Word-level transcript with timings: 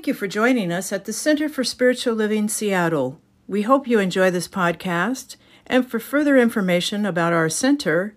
Thank 0.00 0.06
you 0.06 0.14
for 0.14 0.28
joining 0.28 0.72
us 0.72 0.94
at 0.94 1.04
the 1.04 1.12
Center 1.12 1.46
for 1.46 1.62
Spiritual 1.62 2.14
Living 2.14 2.48
Seattle. 2.48 3.20
We 3.46 3.60
hope 3.60 3.86
you 3.86 3.98
enjoy 3.98 4.30
this 4.30 4.48
podcast. 4.48 5.36
And 5.66 5.86
for 5.86 6.00
further 6.00 6.38
information 6.38 7.04
about 7.04 7.34
our 7.34 7.50
center, 7.50 8.16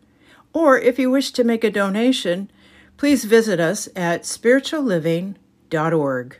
or 0.53 0.79
if 0.79 0.97
you 0.97 1.11
wish 1.11 1.31
to 1.31 1.43
make 1.43 1.65
a 1.65 1.69
donation, 1.69 2.49
please 2.95 3.25
visit 3.25 3.59
us 3.59 3.89
at 3.97 4.23
spiritualliving.org. 4.23 6.39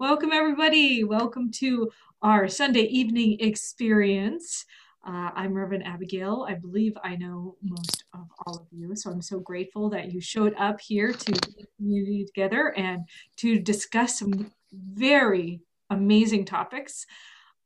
Welcome, 0.00 0.32
everybody. 0.32 1.04
Welcome 1.04 1.52
to 1.58 1.92
our 2.20 2.48
Sunday 2.48 2.86
evening 2.86 3.36
experience. 3.38 4.64
Uh, 5.06 5.30
I'm 5.36 5.54
Reverend 5.54 5.86
Abigail. 5.86 6.44
I 6.48 6.54
believe 6.54 6.98
I 7.04 7.14
know 7.14 7.54
most 7.62 8.02
of 8.14 8.26
all 8.44 8.56
of 8.56 8.66
you, 8.72 8.96
so 8.96 9.12
I'm 9.12 9.22
so 9.22 9.38
grateful 9.38 9.90
that 9.90 10.10
you 10.10 10.20
showed 10.20 10.56
up 10.58 10.80
here 10.80 11.12
to 11.12 11.32
the 11.32 11.66
community 11.76 12.24
together 12.24 12.74
and 12.76 13.06
to 13.36 13.60
discuss 13.60 14.18
some 14.18 14.50
very 14.72 15.60
amazing 15.90 16.44
topics. 16.44 17.06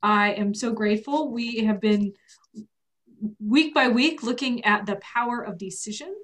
I 0.02 0.32
am 0.32 0.54
so 0.54 0.72
grateful. 0.72 1.32
We 1.32 1.64
have 1.64 1.80
been 1.80 2.12
week 3.40 3.74
by 3.74 3.88
week 3.88 4.22
looking 4.22 4.64
at 4.64 4.86
the 4.86 4.96
power 4.96 5.40
of 5.42 5.58
decision. 5.58 6.14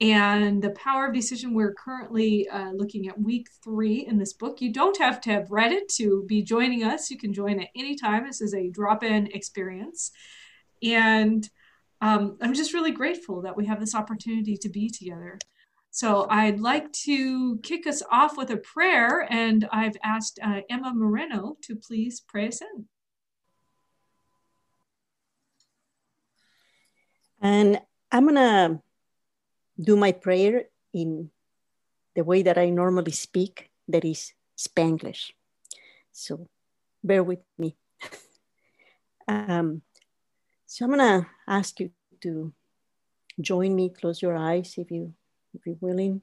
And 0.00 0.60
the 0.60 0.70
power 0.70 1.06
of 1.06 1.14
decision, 1.14 1.54
we're 1.54 1.74
currently 1.74 2.48
uh, 2.48 2.72
looking 2.72 3.06
at 3.06 3.20
week 3.20 3.46
three 3.62 4.04
in 4.04 4.18
this 4.18 4.32
book. 4.32 4.60
You 4.60 4.72
don't 4.72 4.98
have 4.98 5.20
to 5.22 5.30
have 5.30 5.52
read 5.52 5.70
it 5.70 5.88
to 5.90 6.24
be 6.26 6.42
joining 6.42 6.82
us. 6.82 7.08
You 7.08 7.16
can 7.16 7.32
join 7.32 7.60
at 7.60 7.68
any 7.76 7.94
time. 7.94 8.26
This 8.26 8.40
is 8.40 8.52
a 8.52 8.68
drop 8.68 9.04
in 9.04 9.28
experience. 9.28 10.10
And 10.82 11.48
um, 12.00 12.36
I'm 12.40 12.52
just 12.52 12.74
really 12.74 12.90
grateful 12.90 13.42
that 13.42 13.56
we 13.56 13.66
have 13.66 13.78
this 13.78 13.94
opportunity 13.94 14.56
to 14.56 14.68
be 14.68 14.90
together. 14.90 15.38
So 15.94 16.26
I'd 16.30 16.58
like 16.58 16.90
to 17.04 17.58
kick 17.58 17.86
us 17.86 18.02
off 18.10 18.38
with 18.38 18.48
a 18.48 18.56
prayer, 18.56 19.28
and 19.28 19.68
I've 19.70 19.98
asked 20.02 20.38
uh, 20.42 20.62
Emma 20.70 20.90
Moreno 20.94 21.58
to 21.64 21.76
please 21.76 22.18
pray 22.26 22.48
us 22.48 22.62
in. 22.62 22.86
And 27.42 27.82
I'm 28.10 28.24
going 28.24 28.36
to 28.36 28.80
do 29.78 29.94
my 29.96 30.12
prayer 30.12 30.64
in 30.94 31.28
the 32.16 32.24
way 32.24 32.40
that 32.42 32.56
I 32.56 32.70
normally 32.70 33.12
speak, 33.12 33.68
that 33.88 34.06
is 34.06 34.32
Spanglish. 34.56 35.32
So 36.10 36.48
bear 37.04 37.22
with 37.22 37.40
me. 37.58 37.76
um, 39.28 39.82
so 40.64 40.86
I'm 40.86 40.96
going 40.96 41.22
to 41.22 41.26
ask 41.46 41.78
you 41.80 41.90
to 42.22 42.54
join 43.38 43.74
me, 43.74 43.90
close 43.90 44.22
your 44.22 44.38
eyes 44.38 44.72
if 44.78 44.90
you 44.90 45.12
if 45.54 45.66
you're 45.66 45.76
willing. 45.80 46.22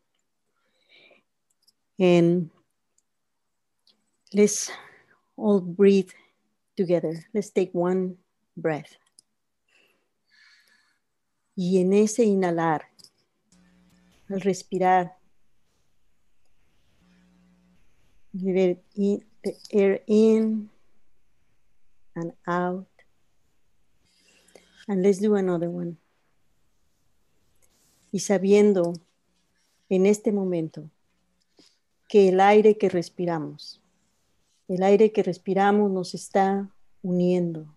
And 1.99 2.49
let's 4.33 4.71
all 5.35 5.59
breathe 5.59 6.11
together. 6.77 7.25
Let's 7.33 7.49
take 7.49 7.71
one 7.73 8.17
breath. 8.55 8.95
Y 11.55 11.81
en 11.81 11.91
ese 11.91 12.19
inhalar, 12.19 12.83
al 14.29 14.39
respirar, 14.39 15.11
the 18.31 18.77
air 19.71 20.01
in 20.07 20.69
and 22.15 22.33
out. 22.47 22.87
And 24.87 25.03
let's 25.03 25.19
do 25.19 25.35
another 25.35 25.69
one. 25.69 25.97
Y 28.11 28.19
sabiendo 28.19 28.93
en 29.89 30.05
este 30.05 30.31
momento 30.31 30.89
que 32.07 32.29
el 32.29 32.39
aire 32.39 32.77
que 32.77 32.89
respiramos, 32.89 33.81
el 34.67 34.83
aire 34.83 35.11
que 35.11 35.23
respiramos 35.23 35.91
nos 35.91 36.13
está 36.13 36.69
uniendo. 37.01 37.75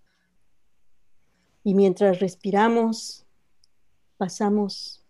Y 1.65 1.75
mientras 1.75 2.21
respiramos, 2.21 3.25
pasamos 4.17 5.03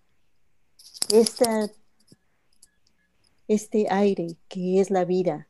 esta, 1.13 1.71
este 3.49 3.87
aire 3.91 4.37
que 4.49 4.81
es 4.81 4.91
la 4.91 5.05
vida 5.05 5.49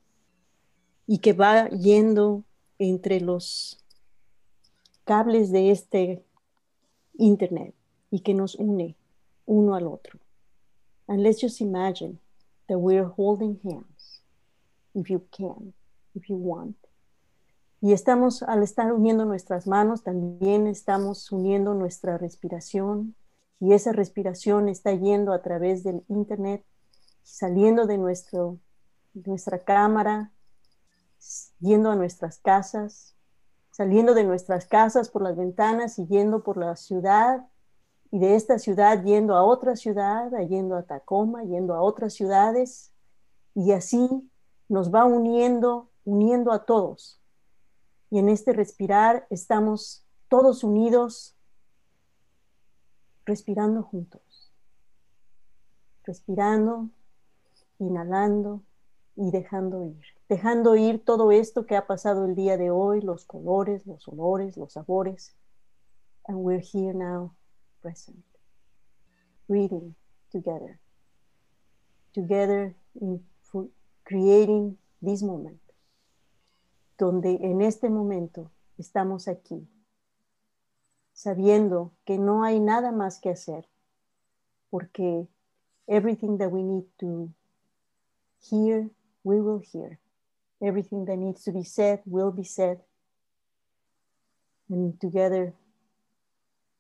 y 1.07 1.19
que 1.19 1.33
va 1.33 1.69
yendo 1.69 2.45
entre 2.79 3.21
los 3.21 3.79
cables 5.05 5.51
de 5.51 5.71
este 5.71 6.25
internet 7.15 7.75
y 8.11 8.21
que 8.21 8.35
nos 8.35 8.55
une 8.55 8.97
uno 9.47 9.75
al 9.75 9.87
otro. 9.87 10.19
And 11.09 11.23
let's 11.23 11.41
just 11.41 11.61
imagine 11.61 12.19
that 12.69 12.79
we're 12.79 13.09
holding 13.09 13.59
hands, 13.65 14.21
if 14.95 15.11
you 15.11 15.27
can, 15.37 15.73
if 16.15 16.29
you 16.29 16.37
want. 16.37 16.77
Y 17.81 17.93
estamos, 17.93 18.43
al 18.45 18.63
estar 18.63 18.93
uniendo 18.93 19.25
nuestras 19.25 19.67
manos, 19.67 20.05
también 20.05 20.69
estamos 20.69 21.33
uniendo 21.33 21.75
nuestra 21.75 22.17
respiración, 22.17 23.17
y 23.59 23.73
esa 23.73 23.93
respiración 23.93 24.69
está 24.69 24.93
yendo 24.93 25.33
a 25.33 25.43
través 25.43 25.83
del 25.83 26.05
Internet, 26.09 26.65
saliendo 27.23 27.87
de 27.87 27.99
nuestro, 27.99 28.59
nuestra 29.15 29.65
cámara, 29.65 30.31
yendo 31.61 31.91
a 31.91 31.97
nuestras 31.97 32.39
casas, 32.39 33.15
saliendo 33.71 34.15
de 34.15 34.25
nuestras 34.25 34.67
casas 34.67 35.09
por 35.09 35.23
las 35.23 35.37
ventanas 35.37 35.99
y 35.99 36.07
yendo 36.07 36.43
por 36.43 36.57
la 36.57 36.77
ciudad, 36.77 37.47
y 38.13 38.19
de 38.19 38.37
esta 38.37 38.59
ciudad 38.59 39.03
yendo 39.03 39.35
a 39.35 39.43
otra 39.43 39.75
ciudad, 39.75 40.31
yendo 40.47 40.77
a 40.77 40.83
Tacoma, 40.83 41.45
yendo 41.45 41.75
a 41.75 41.81
otras 41.81 42.13
ciudades, 42.13 42.93
y 43.55 43.73
así 43.73 44.31
nos 44.69 44.95
va 44.95 45.07
uniendo, 45.07 45.89
uniendo 46.05 46.53
a 46.53 46.67
todos. 46.67 47.23
Y 48.11 48.19
en 48.19 48.29
este 48.29 48.53
respirar 48.53 49.27
estamos 49.31 50.05
todos 50.29 50.63
unidos 50.63 51.35
respirando 53.25 53.83
juntos, 53.83 54.53
respirando, 56.05 56.91
inhalando 57.79 58.63
y 59.17 59.31
dejando 59.31 59.87
ir, 59.87 60.03
dejando 60.29 60.77
ir 60.77 61.03
todo 61.03 61.33
esto 61.33 61.65
que 61.65 61.77
ha 61.77 61.87
pasado 61.87 62.27
el 62.27 62.35
día 62.35 62.59
de 62.59 62.71
hoy, 62.71 63.01
los 63.01 63.25
colores, 63.25 63.87
los 63.87 64.07
olores, 64.07 64.59
los 64.59 64.75
sabores. 64.75 65.35
And 66.27 66.39
we're 66.39 66.63
here 66.63 66.93
now, 66.93 67.35
present, 67.83 68.25
breathing 69.49 69.95
together, 70.31 70.79
together 72.15 72.75
in 73.01 73.21
creating 74.05 74.79
this 75.01 75.23
moment, 75.23 75.61
donde 76.99 77.39
en 77.43 77.61
este 77.63 77.89
momento 77.91 78.51
estamos 78.79 79.29
aquí. 79.29 79.69
Sabiendo 81.13 81.93
que 82.05 82.19
no 82.19 82.43
hay 82.43 82.59
nada 82.59 82.91
más 82.91 83.21
que 83.21 83.31
hacer, 83.31 83.69
porque 84.71 85.29
everything 85.87 86.39
that 86.39 86.51
we 86.51 86.63
need 86.63 86.85
to 86.99 87.31
hear, 88.41 88.91
we 89.23 89.41
will 89.41 89.61
hear. 89.61 89.99
Everything 90.61 91.05
that 91.05 91.17
needs 91.17 91.45
to 91.45 91.53
be 91.53 91.65
said 91.65 92.01
will 92.07 92.31
be 92.33 92.45
said. 92.45 92.81
And 94.69 94.99
together 95.01 95.55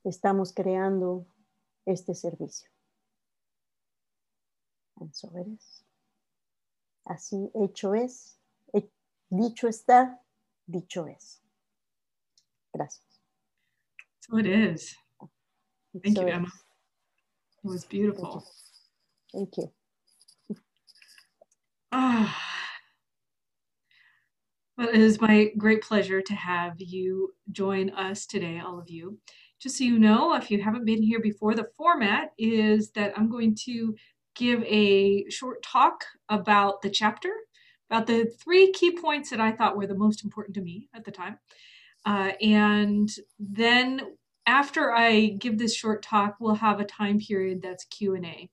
estamos 0.04 0.52
creando 0.52 1.26
este 1.86 2.14
servicio. 2.14 2.68
And 5.00 5.14
so 5.14 5.30
it 5.36 5.46
is. 5.48 5.82
Así 7.06 7.50
hecho 7.54 7.94
es, 7.94 8.38
dicho 9.30 9.66
está, 9.66 10.20
dicho 10.66 11.06
es. 11.06 11.40
Gracias. 12.72 13.02
So 14.20 14.38
it 14.38 14.46
is. 14.46 14.94
Thank 16.02 16.16
so 16.16 16.22
you, 16.22 16.28
Emma. 16.28 16.48
It 17.64 17.69
was 17.69 17.84
beautiful. 17.84 18.44
Thank 19.32 19.56
you. 19.56 19.72
Ah. 21.90 22.34
Well, 24.78 24.88
it 24.88 25.00
is 25.00 25.20
my 25.20 25.50
great 25.58 25.82
pleasure 25.82 26.22
to 26.22 26.34
have 26.34 26.81
you 26.81 27.34
join 27.50 27.90
us 27.90 28.26
today, 28.26 28.58
all 28.58 28.78
of 28.78 28.88
you. 28.88 29.19
Just 29.62 29.79
so 29.79 29.85
you 29.85 29.97
know, 29.97 30.35
if 30.35 30.50
you 30.50 30.61
haven't 30.61 30.85
been 30.85 31.03
here 31.05 31.20
before, 31.20 31.55
the 31.55 31.69
format 31.76 32.32
is 32.37 32.91
that 32.93 33.17
I'm 33.17 33.31
going 33.31 33.55
to 33.67 33.94
give 34.35 34.61
a 34.64 35.29
short 35.31 35.62
talk 35.62 36.05
about 36.29 36.82
the 36.82 36.91
chapter, 36.91 37.31
about 37.88 38.09
the 38.09 38.25
three 38.43 38.73
key 38.73 38.99
points 38.99 39.31
that 39.31 39.41
I 39.41 39.53
thought 39.53 39.76
were 39.76 39.87
the 39.87 39.94
most 39.94 40.25
important 40.25 40.56
to 40.56 40.62
me 40.62 40.88
at 40.94 41.05
the 41.05 41.12
time. 41.12 41.38
Uh, 42.05 42.32
and 42.41 43.09
then 43.38 44.00
after 44.47 44.93
I 44.93 45.29
give 45.38 45.59
this 45.59 45.76
short 45.76 46.03
talk, 46.03 46.38
we'll 46.41 46.56
have 46.56 46.81
a 46.81 46.85
time 46.85 47.20
period 47.20 47.62
that's 47.62 47.85
Q&A. 47.85 48.50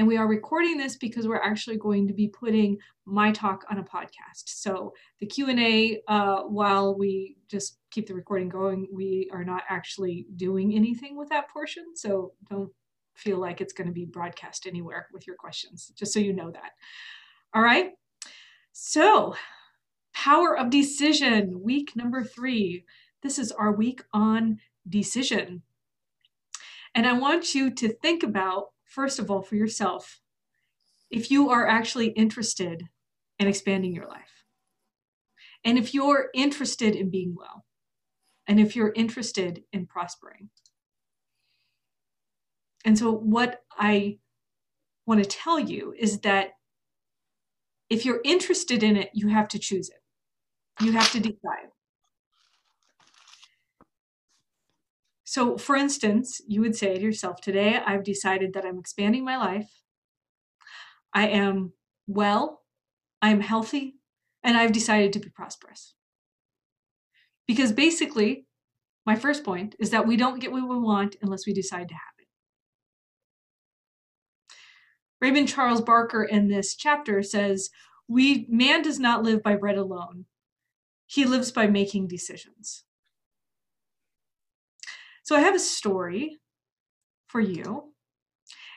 And 0.00 0.08
we 0.08 0.16
are 0.16 0.26
recording 0.26 0.78
this 0.78 0.96
because 0.96 1.28
we're 1.28 1.42
actually 1.42 1.76
going 1.76 2.08
to 2.08 2.14
be 2.14 2.26
putting 2.26 2.78
my 3.04 3.32
talk 3.32 3.66
on 3.70 3.76
a 3.76 3.84
podcast. 3.84 4.44
So 4.46 4.94
the 5.18 5.26
Q&A, 5.26 6.00
uh, 6.08 6.44
while 6.44 6.96
we 6.98 7.36
just 7.50 7.76
keep 7.90 8.06
the 8.06 8.14
recording 8.14 8.48
going, 8.48 8.88
we 8.90 9.28
are 9.30 9.44
not 9.44 9.62
actually 9.68 10.24
doing 10.36 10.74
anything 10.74 11.18
with 11.18 11.28
that 11.28 11.50
portion. 11.50 11.84
So 11.96 12.32
don't 12.48 12.70
feel 13.14 13.38
like 13.38 13.60
it's 13.60 13.74
going 13.74 13.88
to 13.88 13.92
be 13.92 14.06
broadcast 14.06 14.66
anywhere 14.66 15.08
with 15.12 15.26
your 15.26 15.36
questions, 15.36 15.92
just 15.94 16.14
so 16.14 16.18
you 16.18 16.32
know 16.32 16.50
that. 16.50 16.70
All 17.52 17.60
right. 17.60 17.90
So 18.72 19.34
Power 20.14 20.56
of 20.56 20.70
decision, 20.70 21.62
week 21.62 21.94
number 21.94 22.24
three. 22.24 22.86
This 23.22 23.38
is 23.38 23.52
our 23.52 23.70
week 23.70 24.02
on 24.14 24.60
decision. 24.88 25.60
And 26.94 27.06
I 27.06 27.12
want 27.12 27.54
you 27.54 27.70
to 27.74 27.92
think 27.92 28.22
about, 28.22 28.68
first 28.90 29.18
of 29.18 29.30
all, 29.30 29.40
for 29.40 29.56
yourself, 29.56 30.20
if 31.10 31.30
you 31.30 31.48
are 31.50 31.66
actually 31.66 32.08
interested 32.08 32.84
in 33.38 33.48
expanding 33.48 33.94
your 33.94 34.06
life. 34.06 34.44
And 35.64 35.78
if 35.78 35.94
you're 35.94 36.28
interested 36.34 36.94
in 36.94 37.10
being 37.10 37.34
well. 37.36 37.64
And 38.46 38.60
if 38.60 38.76
you're 38.76 38.92
interested 38.94 39.62
in 39.72 39.86
prospering. 39.86 40.50
And 42.84 42.98
so, 42.98 43.12
what 43.12 43.62
I 43.78 44.18
want 45.06 45.22
to 45.22 45.28
tell 45.28 45.60
you 45.60 45.94
is 45.98 46.20
that 46.20 46.50
if 47.88 48.04
you're 48.04 48.20
interested 48.24 48.82
in 48.82 48.96
it, 48.96 49.10
you 49.12 49.28
have 49.28 49.48
to 49.48 49.58
choose 49.58 49.90
it. 49.90 50.84
You 50.84 50.92
have 50.92 51.10
to 51.12 51.20
decide. 51.20 51.70
So, 55.30 55.56
for 55.56 55.76
instance, 55.76 56.40
you 56.48 56.60
would 56.60 56.74
say 56.74 56.96
to 56.96 57.00
yourself, 57.00 57.40
Today 57.40 57.76
I've 57.76 58.02
decided 58.02 58.52
that 58.54 58.64
I'm 58.64 58.80
expanding 58.80 59.24
my 59.24 59.36
life. 59.36 59.70
I 61.14 61.28
am 61.28 61.72
well, 62.08 62.62
I 63.22 63.30
am 63.30 63.40
healthy, 63.40 63.94
and 64.42 64.56
I've 64.56 64.72
decided 64.72 65.12
to 65.12 65.20
be 65.20 65.28
prosperous. 65.28 65.94
Because 67.46 67.70
basically, 67.70 68.48
my 69.06 69.14
first 69.14 69.44
point 69.44 69.76
is 69.78 69.90
that 69.90 70.04
we 70.04 70.16
don't 70.16 70.40
get 70.40 70.50
what 70.50 70.68
we 70.68 70.76
want 70.76 71.14
unless 71.22 71.46
we 71.46 71.52
decide 71.52 71.88
to 71.90 71.94
have 71.94 72.14
it. 72.18 72.26
Raymond 75.20 75.46
Charles 75.46 75.80
Barker 75.80 76.24
in 76.24 76.48
this 76.48 76.74
chapter 76.74 77.22
says, 77.22 77.70
"We 78.08 78.46
man 78.48 78.82
does 78.82 78.98
not 78.98 79.22
live 79.22 79.44
by 79.44 79.54
bread 79.54 79.78
alone. 79.78 80.26
He 81.06 81.24
lives 81.24 81.52
by 81.52 81.68
making 81.68 82.08
decisions." 82.08 82.84
So 85.30 85.36
I 85.36 85.42
have 85.42 85.54
a 85.54 85.60
story 85.60 86.40
for 87.28 87.40
you, 87.40 87.92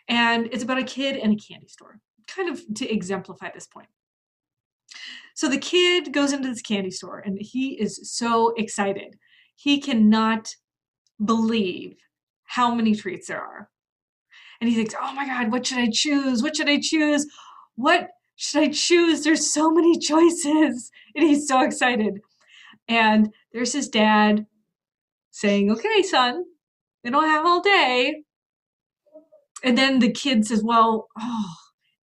and 0.07 0.47
it's 0.51 0.61
about 0.61 0.77
a 0.77 0.83
kid 0.83 1.15
in 1.15 1.31
a 1.31 1.35
candy 1.35 1.67
store, 1.67 1.97
kind 2.27 2.47
of 2.47 2.61
to 2.75 2.87
exemplify 2.87 3.49
this 3.51 3.65
point. 3.65 3.87
So 5.33 5.49
the 5.49 5.57
kid 5.57 6.13
goes 6.13 6.31
into 6.31 6.47
this 6.47 6.61
candy 6.61 6.91
store 6.91 7.17
and 7.25 7.39
he 7.41 7.69
is 7.81 7.99
so 8.03 8.53
excited. 8.55 9.15
He 9.55 9.81
cannot 9.81 10.55
believe 11.25 11.97
how 12.43 12.75
many 12.75 12.93
treats 12.93 13.29
there 13.29 13.41
are. 13.41 13.71
And 14.61 14.69
he 14.69 14.75
thinks, 14.75 14.93
oh 15.01 15.11
my 15.15 15.25
God, 15.25 15.51
what 15.51 15.65
should 15.65 15.79
I 15.79 15.89
choose? 15.91 16.43
What 16.43 16.55
should 16.55 16.69
I 16.69 16.79
choose? 16.79 17.25
What 17.77 18.09
should 18.35 18.61
I 18.61 18.67
choose? 18.67 19.23
There's 19.23 19.51
so 19.51 19.71
many 19.71 19.97
choices. 20.09 20.91
And 21.15 21.27
he's 21.27 21.47
so 21.47 21.63
excited. 21.63 22.21
And 22.87 23.33
there's 23.53 23.73
his 23.73 23.89
dad 23.89 24.45
saying, 25.33 25.71
okay, 25.71 26.03
son, 26.03 26.43
we 27.03 27.09
don't 27.09 27.27
have 27.27 27.45
all 27.45 27.59
day. 27.59 28.23
And 29.63 29.77
then 29.77 29.99
the 29.99 30.11
kid 30.11 30.45
says, 30.45 30.63
well, 30.63 31.07
oh, 31.19 31.55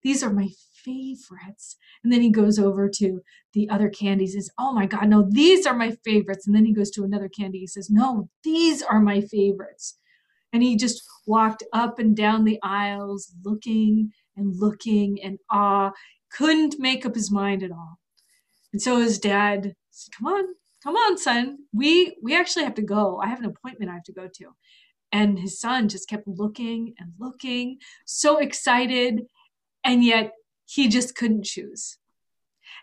these 0.03 0.23
are 0.23 0.33
my 0.33 0.49
favorites. 0.83 1.77
And 2.03 2.11
then 2.11 2.21
he 2.21 2.31
goes 2.31 2.57
over 2.57 2.89
to 2.89 3.21
the 3.53 3.69
other 3.69 3.89
candies 3.89 4.33
and 4.33 4.43
says, 4.43 4.51
oh 4.57 4.73
my 4.73 4.87
God, 4.87 5.07
no, 5.09 5.27
these 5.29 5.67
are 5.67 5.75
my 5.75 5.95
favorites. 6.03 6.47
And 6.47 6.55
then 6.55 6.65
he 6.65 6.73
goes 6.73 6.89
to 6.91 7.03
another 7.03 7.29
candy. 7.29 7.59
He 7.59 7.67
says, 7.67 7.89
no, 7.89 8.29
these 8.43 8.81
are 8.81 8.99
my 8.99 9.21
favorites. 9.21 9.97
And 10.51 10.63
he 10.63 10.75
just 10.75 11.03
walked 11.27 11.63
up 11.71 11.99
and 11.99 12.17
down 12.17 12.45
the 12.45 12.59
aisles 12.63 13.31
looking 13.43 14.11
and 14.35 14.55
looking 14.57 15.21
and 15.21 15.37
awe, 15.51 15.91
couldn't 16.31 16.79
make 16.79 17.05
up 17.05 17.13
his 17.13 17.29
mind 17.29 17.61
at 17.61 17.71
all. 17.71 17.99
And 18.73 18.81
so 18.81 18.99
his 18.99 19.19
dad 19.19 19.75
said, 19.91 20.13
come 20.17 20.27
on, 20.27 20.45
come 20.83 20.95
on, 20.95 21.17
son. 21.17 21.59
We 21.73 22.15
we 22.21 22.35
actually 22.35 22.63
have 22.63 22.75
to 22.75 22.81
go. 22.81 23.19
I 23.19 23.27
have 23.27 23.39
an 23.39 23.45
appointment 23.45 23.91
I 23.91 23.95
have 23.95 24.03
to 24.03 24.13
go 24.13 24.27
to. 24.27 24.55
And 25.11 25.39
his 25.39 25.59
son 25.59 25.89
just 25.89 26.07
kept 26.07 26.27
looking 26.27 26.93
and 26.99 27.13
looking, 27.19 27.79
so 28.05 28.37
excited, 28.37 29.25
and 29.83 30.03
yet 30.03 30.33
he 30.65 30.87
just 30.87 31.15
couldn't 31.15 31.45
choose. 31.45 31.97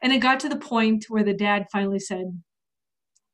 And 0.03 0.13
it 0.13 0.19
got 0.19 0.41
to 0.41 0.49
the 0.49 0.57
point 0.57 1.07
where 1.09 1.23
the 1.23 1.33
dad 1.33 1.67
finally 1.71 2.01
said, 2.01 2.43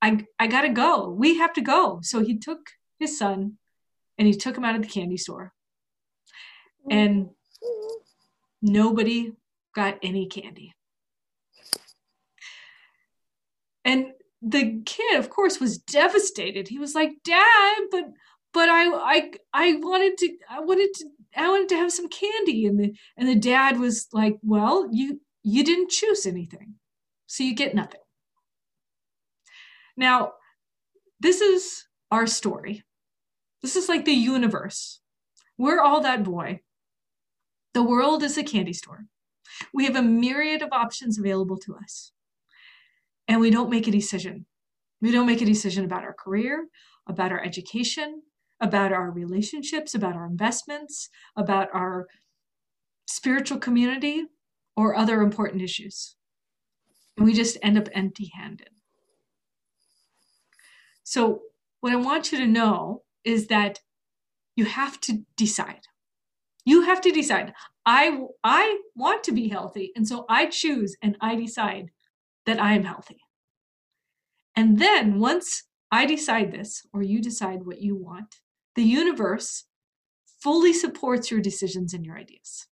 I, 0.03 0.27
I 0.39 0.47
gotta 0.47 0.69
go. 0.69 1.09
We 1.09 1.39
have 1.39 1.53
to 1.55 1.61
go. 1.63 2.01
So 2.03 2.21
he 2.21 2.37
took 2.37 2.61
his 2.99 3.19
son 3.19 3.59
and 4.19 4.29
he 4.29 4.35
took 4.35 4.57
him 4.57 4.65
out 4.65 4.77
of 4.77 4.83
the 4.83 4.89
candy 4.89 5.17
store. 5.17 5.53
And 6.91 7.31
nobody 8.61 9.33
got 9.75 9.99
any 10.03 10.27
candy. 10.27 10.75
And 13.85 14.13
the 14.43 14.83
kid, 14.85 15.19
of 15.19 15.31
course, 15.31 15.61
was 15.61 15.79
devastated. 15.79 16.69
He 16.69 16.79
was 16.79 16.95
like, 16.95 17.13
Dad, 17.25 17.79
but 17.91 18.05
but 18.53 18.69
I 18.69 18.87
I 18.87 19.33
I 19.53 19.77
wanted 19.77 20.19
to 20.19 20.37
I 20.51 20.61
wanted 20.61 20.93
to 20.95 21.07
I 21.37 21.49
wanted 21.49 21.69
to 21.71 21.77
have 21.77 21.93
some 21.93 22.09
candy. 22.09 22.67
And 22.67 22.79
the 22.79 22.95
and 23.17 23.29
the 23.29 23.37
dad 23.37 23.79
was 23.79 24.09
like, 24.13 24.39
Well, 24.43 24.89
you 24.93 25.21
you 25.43 25.65
didn't 25.65 25.91
choose 25.91 26.27
anything. 26.27 26.75
So 27.27 27.45
you 27.45 27.55
get 27.55 27.75
nothing. 27.75 28.01
Now, 29.97 30.33
this 31.21 31.41
is 31.41 31.85
our 32.11 32.27
story. 32.27 32.83
This 33.63 33.77
is 33.77 33.89
like 33.89 34.05
the 34.05 34.13
universe. 34.13 35.01
We're 35.57 35.81
all 35.81 36.01
that 36.01 36.25
boy. 36.25 36.61
The 37.75 37.83
world 37.83 38.23
is 38.23 38.37
a 38.37 38.43
candy 38.43 38.73
store. 38.73 39.07
We 39.73 39.85
have 39.85 39.97
a 39.97 40.03
myriad 40.03 40.63
of 40.63 40.73
options 40.73 41.19
available 41.19 41.57
to 41.59 41.77
us. 41.77 42.13
And 43.29 43.41
we 43.41 43.51
don't 43.51 43.71
make 43.71 43.87
a 43.87 43.93
decision. 43.93 44.47
We 45.01 45.11
don't 45.11 45.27
make 45.27 45.43
a 45.43 45.47
decision 45.47 45.85
about 45.85 46.05
our 46.05 46.15
career, 46.15 46.67
about 47.09 47.33
our 47.33 47.43
education, 47.43 48.23
about 48.61 48.93
our 48.93 49.11
relationships, 49.11 49.95
about 49.95 50.15
our 50.15 50.27
investments, 50.27 51.09
about 51.37 51.69
our 51.75 52.07
spiritual 53.07 53.59
community, 53.59 54.25
or 54.77 54.95
other 54.95 55.21
important 55.21 55.63
issues. 55.63 56.17
And 57.17 57.27
we 57.27 57.35
just 57.35 57.59
end 57.63 57.77
up 57.77 57.89
empty 57.93 58.31
handed. 58.35 58.71
So, 61.03 61.43
what 61.81 61.93
I 61.93 61.97
want 61.97 62.33
you 62.33 62.39
to 62.39 62.47
know 62.47 63.03
is 63.25 63.49
that 63.49 63.81
you 64.57 64.65
have 64.65 65.01
to 65.01 65.25
decide. 65.37 65.83
You 66.65 66.83
have 66.83 67.01
to 67.01 67.11
decide. 67.11 67.53
I, 67.85 68.21
I 68.45 68.79
want 68.95 69.25
to 69.25 69.33
be 69.33 69.49
healthy, 69.49 69.91
and 69.97 70.07
so 70.07 70.25
I 70.29 70.47
choose 70.47 70.97
and 71.03 71.17
I 71.21 71.35
decide 71.35 71.91
that 72.47 72.61
I 72.61 72.75
am 72.75 72.85
healthy. 72.85 73.21
And 74.57 74.79
then 74.79 75.19
once 75.19 75.65
I 75.91 76.07
decide 76.07 76.53
this, 76.53 76.87
or 76.93 77.03
you 77.03 77.21
decide 77.21 77.65
what 77.65 77.81
you 77.81 77.97
want, 77.97 78.37
the 78.77 78.83
universe 78.83 79.65
fully 80.43 80.73
supports 80.73 81.31
your 81.31 81.41
decisions 81.41 81.95
and 81.95 82.05
your 82.05 82.19
ideas. 82.19 82.67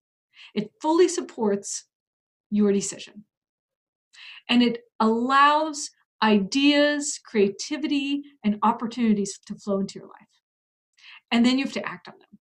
It 0.54 0.70
fully 0.80 1.08
supports 1.08 1.84
your 2.50 2.72
decision. 2.72 3.24
And 4.48 4.62
it 4.62 4.78
allows 4.98 5.90
ideas, 6.22 7.20
creativity, 7.24 8.22
and 8.44 8.58
opportunities 8.62 9.38
to 9.46 9.54
flow 9.54 9.78
into 9.80 9.98
your 9.98 10.08
life. 10.08 10.26
And 11.30 11.46
then 11.46 11.58
you 11.58 11.64
have 11.64 11.74
to 11.74 11.88
act 11.88 12.08
on 12.08 12.14
them. 12.18 12.38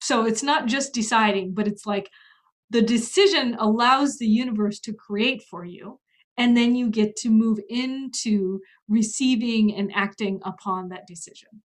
So 0.00 0.24
it's 0.24 0.42
not 0.42 0.66
just 0.66 0.94
deciding, 0.94 1.54
but 1.54 1.66
it's 1.66 1.84
like 1.84 2.08
the 2.70 2.82
decision 2.82 3.56
allows 3.58 4.18
the 4.18 4.26
universe 4.26 4.78
to 4.80 4.92
create 4.92 5.42
for 5.50 5.64
you. 5.64 5.98
And 6.38 6.56
then 6.56 6.74
you 6.76 6.88
get 6.88 7.16
to 7.16 7.30
move 7.30 7.58
into 7.68 8.60
receiving 8.88 9.74
and 9.74 9.90
acting 9.94 10.40
upon 10.44 10.88
that 10.88 11.06
decision. 11.06 11.62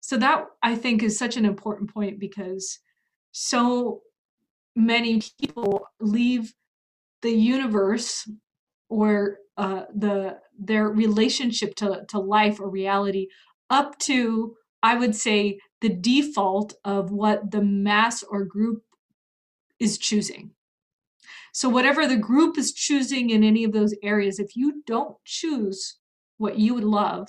So, 0.00 0.16
that 0.18 0.46
I 0.62 0.74
think 0.74 1.02
is 1.02 1.18
such 1.18 1.36
an 1.36 1.44
important 1.44 1.92
point 1.92 2.18
because 2.18 2.80
so 3.32 4.02
many 4.74 5.22
people 5.40 5.86
leave 6.00 6.54
the 7.22 7.30
universe 7.30 8.28
or 8.88 9.38
uh, 9.56 9.82
the 9.94 10.38
their 10.58 10.88
relationship 10.88 11.74
to, 11.76 12.04
to 12.08 12.18
life 12.18 12.60
or 12.60 12.68
reality 12.68 13.26
up 13.70 13.98
to 13.98 14.54
i 14.82 14.94
would 14.94 15.14
say 15.14 15.58
the 15.80 15.88
default 15.88 16.74
of 16.84 17.10
what 17.10 17.50
the 17.50 17.62
mass 17.62 18.22
or 18.22 18.44
group 18.44 18.82
is 19.78 19.98
choosing 19.98 20.50
so 21.52 21.68
whatever 21.68 22.06
the 22.06 22.16
group 22.16 22.58
is 22.58 22.72
choosing 22.72 23.30
in 23.30 23.42
any 23.42 23.64
of 23.64 23.72
those 23.72 23.94
areas 24.02 24.38
if 24.38 24.56
you 24.56 24.82
don't 24.86 25.16
choose 25.24 25.98
what 26.36 26.58
you 26.58 26.74
would 26.74 26.84
love 26.84 27.28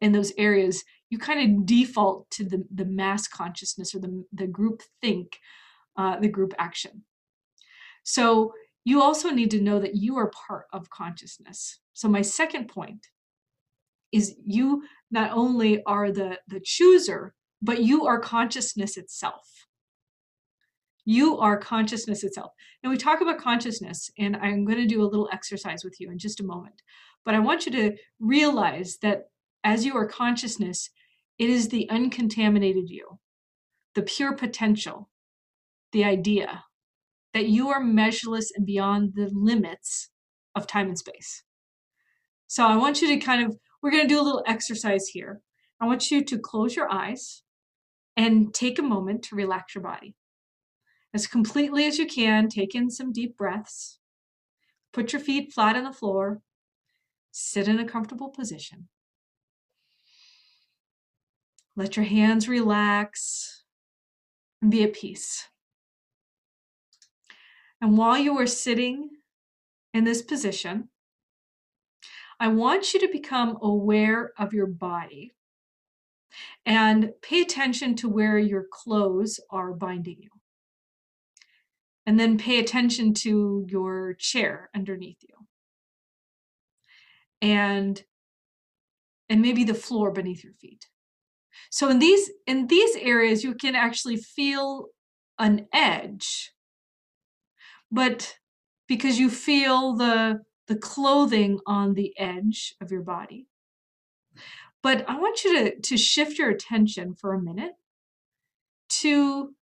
in 0.00 0.12
those 0.12 0.32
areas 0.36 0.84
you 1.12 1.18
kind 1.18 1.58
of 1.58 1.66
default 1.66 2.30
to 2.30 2.42
the, 2.42 2.64
the 2.74 2.86
mass 2.86 3.28
consciousness 3.28 3.94
or 3.94 3.98
the, 3.98 4.24
the 4.32 4.46
group 4.46 4.80
think 5.02 5.38
uh, 5.94 6.18
the 6.18 6.28
group 6.28 6.54
action. 6.58 7.04
So 8.02 8.54
you 8.86 9.02
also 9.02 9.28
need 9.28 9.50
to 9.50 9.60
know 9.60 9.78
that 9.78 9.94
you 9.94 10.16
are 10.16 10.30
part 10.30 10.64
of 10.72 10.88
consciousness. 10.88 11.80
So 11.92 12.08
my 12.08 12.22
second 12.22 12.68
point 12.68 13.08
is 14.10 14.36
you 14.42 14.84
not 15.10 15.32
only 15.32 15.82
are 15.84 16.10
the, 16.10 16.38
the 16.48 16.60
chooser, 16.64 17.34
but 17.60 17.82
you 17.82 18.06
are 18.06 18.18
consciousness 18.18 18.96
itself. 18.96 19.61
You 21.04 21.38
are 21.38 21.56
consciousness 21.56 22.22
itself. 22.22 22.52
And 22.82 22.90
we 22.90 22.96
talk 22.96 23.20
about 23.20 23.38
consciousness, 23.38 24.10
and 24.18 24.36
I'm 24.36 24.64
going 24.64 24.78
to 24.78 24.86
do 24.86 25.02
a 25.02 25.08
little 25.08 25.28
exercise 25.32 25.82
with 25.84 26.00
you 26.00 26.10
in 26.10 26.18
just 26.18 26.40
a 26.40 26.44
moment. 26.44 26.82
But 27.24 27.34
I 27.34 27.40
want 27.40 27.66
you 27.66 27.72
to 27.72 27.96
realize 28.20 28.98
that 29.02 29.24
as 29.64 29.84
you 29.84 29.96
are 29.96 30.06
consciousness, 30.06 30.90
it 31.38 31.50
is 31.50 31.68
the 31.68 31.88
uncontaminated 31.90 32.88
you, 32.88 33.18
the 33.94 34.02
pure 34.02 34.34
potential, 34.34 35.08
the 35.92 36.04
idea 36.04 36.64
that 37.34 37.46
you 37.46 37.68
are 37.68 37.82
measureless 37.82 38.52
and 38.54 38.66
beyond 38.66 39.14
the 39.14 39.30
limits 39.32 40.10
of 40.54 40.66
time 40.66 40.88
and 40.88 40.98
space. 40.98 41.44
So 42.46 42.66
I 42.66 42.76
want 42.76 43.00
you 43.00 43.08
to 43.08 43.16
kind 43.16 43.44
of, 43.44 43.56
we're 43.82 43.90
going 43.90 44.06
to 44.06 44.14
do 44.14 44.20
a 44.20 44.22
little 44.22 44.44
exercise 44.46 45.08
here. 45.08 45.40
I 45.80 45.86
want 45.86 46.10
you 46.10 46.22
to 46.24 46.38
close 46.38 46.76
your 46.76 46.92
eyes 46.92 47.42
and 48.16 48.52
take 48.52 48.78
a 48.78 48.82
moment 48.82 49.22
to 49.24 49.36
relax 49.36 49.74
your 49.74 49.82
body. 49.82 50.14
As 51.14 51.26
completely 51.26 51.86
as 51.86 51.98
you 51.98 52.06
can, 52.06 52.48
take 52.48 52.74
in 52.74 52.90
some 52.90 53.12
deep 53.12 53.36
breaths. 53.36 53.98
Put 54.92 55.12
your 55.12 55.20
feet 55.20 55.52
flat 55.52 55.76
on 55.76 55.84
the 55.84 55.92
floor. 55.92 56.40
Sit 57.30 57.68
in 57.68 57.78
a 57.78 57.88
comfortable 57.88 58.30
position. 58.30 58.88
Let 61.76 61.96
your 61.96 62.04
hands 62.04 62.48
relax 62.48 63.64
and 64.60 64.70
be 64.70 64.82
at 64.82 64.92
peace. 64.92 65.48
And 67.80 67.96
while 67.96 68.18
you 68.18 68.38
are 68.38 68.46
sitting 68.46 69.10
in 69.92 70.04
this 70.04 70.22
position, 70.22 70.88
I 72.38 72.48
want 72.48 72.92
you 72.92 73.00
to 73.00 73.08
become 73.08 73.58
aware 73.62 74.32
of 74.38 74.52
your 74.52 74.66
body 74.66 75.32
and 76.64 77.12
pay 77.22 77.40
attention 77.42 77.94
to 77.96 78.08
where 78.08 78.38
your 78.38 78.66
clothes 78.70 79.40
are 79.50 79.72
binding 79.72 80.18
you. 80.20 80.30
And 82.06 82.18
then 82.18 82.38
pay 82.38 82.58
attention 82.58 83.14
to 83.14 83.64
your 83.68 84.14
chair 84.14 84.70
underneath 84.74 85.18
you. 85.22 85.36
And 87.40 88.02
and 89.28 89.40
maybe 89.40 89.64
the 89.64 89.74
floor 89.74 90.10
beneath 90.10 90.44
your 90.44 90.52
feet. 90.54 90.86
So 91.70 91.88
in 91.88 91.98
these 91.98 92.30
in 92.46 92.66
these 92.66 92.96
areas 92.96 93.44
you 93.44 93.54
can 93.54 93.74
actually 93.74 94.16
feel 94.16 94.88
an 95.38 95.66
edge. 95.72 96.52
But 97.90 98.36
because 98.88 99.18
you 99.18 99.30
feel 99.30 99.94
the 99.94 100.42
the 100.66 100.76
clothing 100.76 101.58
on 101.66 101.94
the 101.94 102.14
edge 102.18 102.74
of 102.80 102.90
your 102.90 103.02
body. 103.02 103.46
But 104.82 105.08
I 105.08 105.18
want 105.18 105.44
you 105.44 105.52
to, 105.54 105.80
to 105.80 105.96
shift 105.96 106.38
your 106.38 106.50
attention 106.50 107.14
for 107.14 107.34
a 107.34 107.40
minute 107.40 107.72
to 109.00 109.54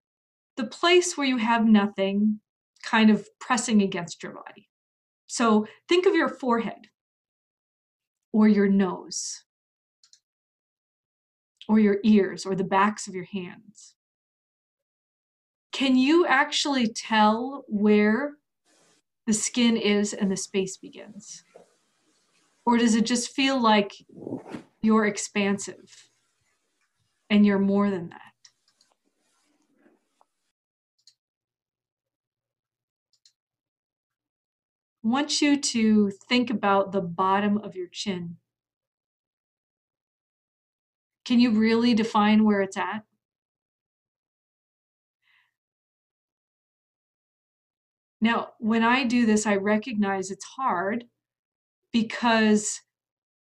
the 0.61 0.67
place 0.67 1.17
where 1.17 1.27
you 1.27 1.39
have 1.39 1.65
nothing 1.65 2.39
kind 2.83 3.09
of 3.09 3.27
pressing 3.41 3.81
against 3.81 4.23
your 4.23 4.33
body. 4.33 4.69
So 5.27 5.67
think 5.89 6.05
of 6.05 6.15
your 6.15 6.29
forehead 6.29 6.89
or 8.31 8.47
your 8.47 8.69
nose 8.69 9.45
or 11.67 11.79
your 11.79 11.99
ears 12.03 12.45
or 12.45 12.55
the 12.55 12.65
backs 12.65 13.09
of 13.09 13.15
your 13.15 13.25
hands. 13.25 13.95
Can 15.73 15.97
you 15.97 16.27
actually 16.27 16.89
tell 16.89 17.65
where 17.67 18.35
the 19.27 19.33
skin 19.33 19.79
is 19.79 20.13
and 20.13 20.31
the 20.31 20.37
space 20.37 20.77
begins? 20.77 21.43
Or 22.67 22.77
does 22.77 22.95
it 22.95 23.07
just 23.07 23.31
feel 23.35 23.59
like 23.59 23.95
you're 24.83 25.07
expansive 25.07 26.11
and 27.31 27.47
you're 27.47 27.59
more 27.59 27.89
than 27.89 28.11
that? 28.11 28.30
I 35.05 35.09
want 35.09 35.41
you 35.41 35.59
to 35.59 36.11
think 36.11 36.51
about 36.51 36.93
the 36.93 37.01
bottom 37.01 37.57
of 37.59 37.75
your 37.75 37.89
chin. 37.89 38.37
Can 41.25 41.41
you 41.41 41.53
really 41.53 41.95
define 41.95 42.45
where 42.45 42.61
it's 42.61 42.77
at? 42.77 43.05
Now, 48.21 48.51
when 48.59 48.83
I 48.83 49.05
do 49.05 49.25
this, 49.25 49.47
I 49.47 49.57
recognize 49.57 50.31
it's 50.31 50.45
hard 50.45 51.07
because 51.93 52.81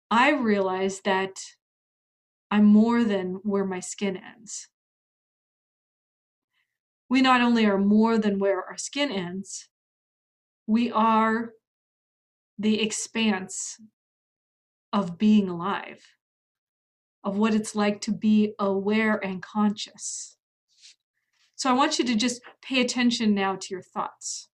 I 0.10 0.32
realize 0.32 1.02
that 1.02 1.38
I'm 2.50 2.66
more 2.66 3.04
than 3.04 3.36
where 3.44 3.66
my 3.66 3.80
skin 3.80 4.18
ends. 4.18 4.70
We 7.10 7.22
not 7.22 7.42
only 7.42 7.66
are 7.66 7.78
more 7.78 8.18
than 8.18 8.40
where 8.40 8.64
our 8.64 8.78
skin 8.78 9.12
ends, 9.12 9.70
we 10.68 10.92
are 10.92 11.52
the 12.58 12.82
expanse 12.82 13.78
of 14.94 15.18
being 15.18 15.50
alive, 15.50 16.04
of 17.24 17.38
what 17.38 17.54
it's 17.54 17.76
like 17.76 18.02
to 18.02 18.12
be 18.12 18.54
aware 18.60 19.24
and 19.24 19.42
conscious. 19.42 20.38
So 21.56 21.70
I 21.70 21.74
want 21.74 22.00
you 22.00 22.06
to 22.06 22.16
just 22.16 22.42
pay 22.62 22.82
attention 22.82 23.34
now 23.34 23.56
to 23.56 23.68
your 23.70 23.82
thoughts 23.82 24.50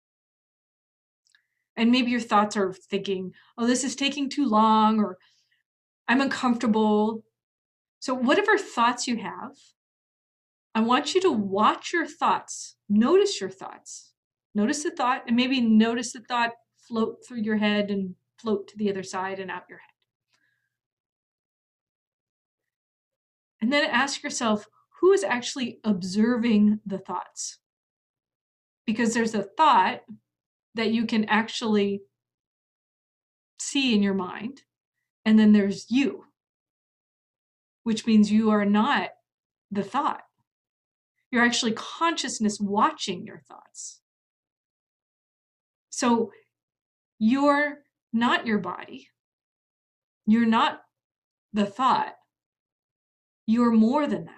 and 1.78 1.92
maybe 1.92 2.10
your 2.10 2.20
thoughts 2.20 2.56
are 2.56 2.72
thinking, 2.72 3.32
oh, 3.56 3.64
this 3.64 3.84
is 3.84 3.94
taking 3.94 4.28
too 4.28 4.46
long, 4.46 4.98
or 4.98 5.16
I'm 6.08 6.20
uncomfortable. 6.20 7.22
So, 8.00 8.14
whatever 8.14 8.58
thoughts 8.58 9.06
you 9.06 9.18
have, 9.18 9.52
I 10.74 10.80
want 10.80 11.14
you 11.14 11.20
to 11.22 11.30
watch 11.30 11.92
your 11.92 12.04
thoughts, 12.04 12.76
notice 12.88 13.40
your 13.40 13.48
thoughts, 13.48 14.12
notice 14.54 14.82
the 14.82 14.90
thought, 14.90 15.24
and 15.26 15.36
maybe 15.36 15.60
notice 15.60 16.12
the 16.12 16.20
thought 16.20 16.52
float 16.76 17.18
through 17.26 17.40
your 17.40 17.56
head 17.56 17.90
and 17.90 18.14
float 18.38 18.68
to 18.68 18.76
the 18.76 18.90
other 18.90 19.02
side 19.02 19.38
and 19.38 19.50
out 19.50 19.64
your 19.68 19.78
head. 19.78 19.84
And 23.60 23.72
then 23.72 23.84
ask 23.90 24.22
yourself, 24.22 24.68
who 25.00 25.12
is 25.12 25.24
actually 25.24 25.80
observing 25.84 26.80
the 26.86 26.98
thoughts? 26.98 27.58
Because 28.86 29.14
there's 29.14 29.34
a 29.34 29.42
thought 29.42 30.00
that 30.74 30.90
you 30.90 31.06
can 31.06 31.24
actually 31.26 32.02
see 33.60 33.94
in 33.94 34.02
your 34.02 34.14
mind. 34.14 34.62
And 35.24 35.38
then 35.38 35.52
there's 35.52 35.90
you, 35.90 36.24
which 37.82 38.06
means 38.06 38.32
you 38.32 38.50
are 38.50 38.64
not 38.64 39.10
the 39.70 39.82
thought. 39.82 40.22
You're 41.30 41.44
actually 41.44 41.72
consciousness 41.72 42.58
watching 42.58 43.26
your 43.26 43.42
thoughts. 43.46 44.00
So 45.98 46.30
you're 47.18 47.78
not 48.12 48.46
your 48.46 48.58
body. 48.58 49.08
You're 50.26 50.46
not 50.46 50.82
the 51.52 51.66
thought. 51.66 52.14
You're 53.48 53.72
more 53.72 54.06
than 54.06 54.26
that. 54.26 54.32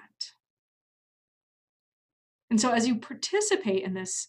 And 2.48 2.58
so 2.58 2.70
as 2.70 2.88
you 2.88 2.94
participate 2.94 3.82
in 3.84 3.92
this 3.92 4.28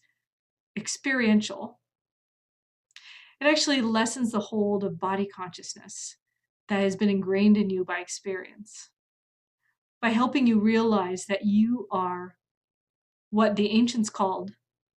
experiential 0.77 1.79
it 3.39 3.47
actually 3.47 3.81
lessens 3.81 4.31
the 4.31 4.39
hold 4.41 4.83
of 4.83 4.99
body 4.99 5.25
consciousness 5.25 6.17
that 6.67 6.81
has 6.81 6.97
been 6.97 7.09
ingrained 7.09 7.55
in 7.55 7.69
you 7.69 7.85
by 7.85 7.99
experience 7.99 8.89
by 10.01 10.09
helping 10.09 10.47
you 10.47 10.59
realize 10.59 11.25
that 11.27 11.45
you 11.45 11.87
are 11.91 12.35
what 13.29 13.55
the 13.55 13.69
ancients 13.71 14.09
called 14.09 14.51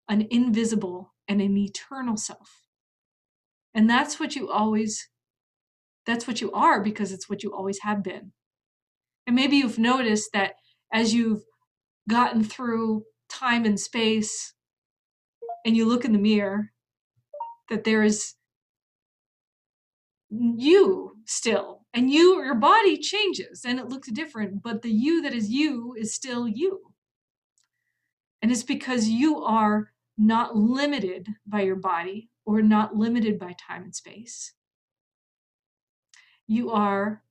an 0.09 0.27
invisible 0.31 1.14
and 1.29 1.41
an 1.41 1.57
eternal 1.57 2.17
self. 2.17 2.63
And 3.75 3.89
that's 3.91 4.21
what 4.21 4.37
you 4.37 4.51
always 4.51 5.09
that's 6.07 6.27
what 6.27 6.41
you 6.41 6.53
are 6.53 6.83
because 6.83 7.13
it's 7.13 7.29
what 7.31 7.43
you 7.43 7.55
always 7.55 7.81
have 7.81 8.03
been. 8.03 8.33
And 9.27 9.35
maybe 9.37 9.57
you've 9.57 9.79
noticed 9.79 10.31
that 10.35 10.55
as 10.93 11.15
you've 11.15 11.43
gotten 12.09 12.45
through 12.45 13.05
time 13.29 13.65
and 13.65 13.81
space 13.81 14.53
and 15.65 15.77
you 15.77 15.87
look 15.87 16.05
in 16.05 16.13
the 16.13 16.19
mirror 16.19 16.71
that 17.71 17.85
there 17.85 18.03
is 18.03 18.35
you 20.31 21.17
still 21.27 21.83
and 21.95 22.11
you 22.11 22.43
your 22.43 22.55
body 22.55 22.99
changes 22.99 23.65
and 23.65 23.79
it 23.79 23.89
looks 23.89 24.11
different 24.11 24.63
but 24.63 24.83
the 24.83 24.91
you 24.91 25.23
that 25.23 25.33
is 25.33 25.51
you 25.51 25.95
is 25.99 26.15
still 26.15 26.49
you 26.49 26.81
and 28.43 28.51
it's 28.51 28.63
because 28.65 29.09
you 29.09 29.43
are 29.43 29.93
not 30.17 30.57
limited 30.57 31.29
by 31.47 31.61
your 31.63 31.77
body 31.77 32.31
or 32.45 32.63
not 32.63 32.97
limited 32.97 33.39
by 33.39 33.55
time 33.59 33.83
and 33.83 33.95
space 33.95 34.53
you 36.47 36.71
are 36.71 37.23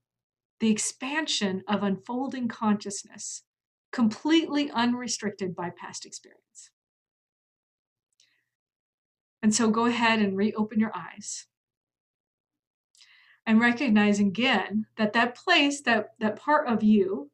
the 0.59 0.71
expansion 0.71 1.63
of 1.67 1.83
unfolding 1.83 2.47
consciousness 2.47 3.43
completely 3.91 4.71
unrestricted 4.71 5.55
by 5.55 5.69
past 5.69 6.05
experience 6.05 6.71
and 9.43 9.53
so 9.53 9.69
go 9.69 9.85
ahead 9.85 10.19
and 10.19 10.37
reopen 10.37 10.79
your 10.79 10.93
eyes. 10.95 11.45
And 13.45 13.59
recognize 13.59 14.21
again 14.21 14.85
that 14.97 15.11
that 15.13 15.35
place, 15.35 15.81
that, 15.81 16.13
that 16.21 16.37
part 16.37 16.69
of 16.69 16.81
you, 16.81 17.29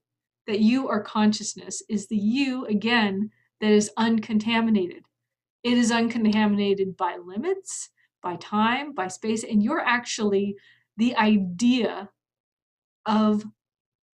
that 0.47 0.59
you 0.59 0.89
are 0.89 1.03
consciousness, 1.03 1.83
is 1.87 2.07
the 2.07 2.17
you 2.17 2.65
again 2.65 3.29
that 3.61 3.69
is 3.69 3.91
uncontaminated. 3.95 5.05
It 5.63 5.77
is 5.77 5.91
uncontaminated 5.91 6.95
by 6.95 7.17
limits, 7.17 7.89
by 8.21 8.37
time, 8.37 8.93
by 8.93 9.07
space, 9.07 9.43
and 9.43 9.61
you're 9.63 9.79
actually 9.79 10.55
the 10.97 11.15
idea 11.15 12.09
of 13.05 13.45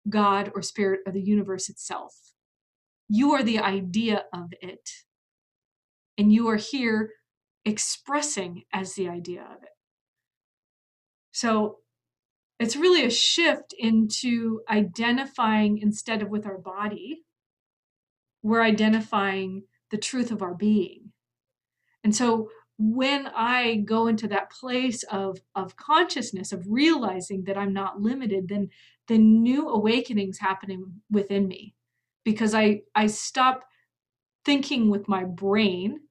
God 0.09 0.51
or 0.55 0.61
spirit 0.61 1.01
or 1.05 1.11
the 1.11 1.21
universe 1.21 1.69
itself. 1.69 2.15
You 3.07 3.33
are 3.33 3.43
the 3.43 3.59
idea 3.59 4.25
of 4.33 4.53
it. 4.61 4.89
And 6.17 6.31
you 6.31 6.47
are 6.49 6.55
here 6.55 7.11
expressing 7.65 8.63
as 8.71 8.93
the 8.93 9.09
idea 9.09 9.41
of 9.41 9.63
it. 9.63 9.69
So 11.31 11.79
it's 12.59 12.75
really 12.75 13.03
a 13.03 13.09
shift 13.09 13.73
into 13.77 14.61
identifying 14.69 15.79
instead 15.79 16.21
of 16.21 16.29
with 16.29 16.45
our 16.45 16.57
body, 16.57 17.25
we're 18.41 18.61
identifying 18.61 19.63
the 19.91 19.97
truth 19.97 20.31
of 20.31 20.41
our 20.41 20.53
being. 20.53 21.04
And 22.05 22.15
so 22.15 22.51
when 22.77 23.25
I 23.35 23.77
go 23.77 24.05
into 24.05 24.27
that 24.27 24.51
place 24.51 25.01
of, 25.11 25.39
of 25.55 25.75
consciousness, 25.75 26.51
of 26.51 26.63
realizing 26.69 27.45
that 27.45 27.57
I'm 27.57 27.73
not 27.73 27.99
limited, 27.99 28.47
then 28.47 28.69
the 29.07 29.17
new 29.17 29.69
awakenings 29.69 30.37
happening 30.37 31.01
within 31.09 31.47
me 31.47 31.73
because 32.23 32.53
I, 32.53 32.81
I 32.93 33.07
stop 33.07 33.63
thinking 34.45 34.91
with 34.91 35.07
my 35.07 35.23
brain 35.23 36.01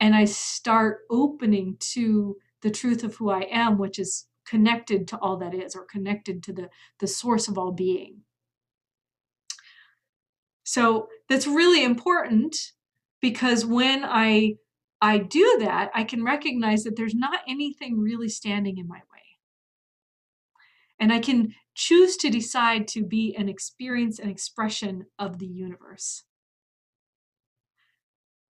and 0.00 0.16
I 0.16 0.24
start 0.24 1.02
opening 1.08 1.76
to 1.92 2.36
the 2.62 2.70
truth 2.70 3.04
of 3.04 3.14
who 3.14 3.30
I 3.30 3.46
am, 3.48 3.78
which 3.78 4.00
is 4.00 4.26
connected 4.44 5.06
to 5.08 5.18
all 5.18 5.36
that 5.36 5.54
is 5.54 5.76
or 5.76 5.84
connected 5.84 6.42
to 6.42 6.52
the, 6.52 6.68
the 6.98 7.06
source 7.06 7.46
of 7.46 7.58
all 7.58 7.70
being. 7.70 8.22
So 10.64 11.08
that's 11.28 11.46
really 11.46 11.84
important 11.84 12.56
because 13.20 13.64
when 13.64 14.04
I 14.04 14.56
I 15.04 15.18
do 15.18 15.58
that, 15.60 15.90
I 15.94 16.02
can 16.02 16.24
recognize 16.24 16.84
that 16.84 16.96
there's 16.96 17.14
not 17.14 17.40
anything 17.46 18.00
really 18.00 18.30
standing 18.30 18.78
in 18.78 18.88
my 18.88 19.00
way. 19.12 19.36
And 20.98 21.12
I 21.12 21.18
can 21.18 21.54
choose 21.74 22.16
to 22.16 22.30
decide 22.30 22.88
to 22.88 23.04
be 23.04 23.36
an 23.36 23.50
experience 23.50 24.18
and 24.18 24.30
expression 24.30 25.04
of 25.18 25.38
the 25.38 25.46
universe. 25.46 26.24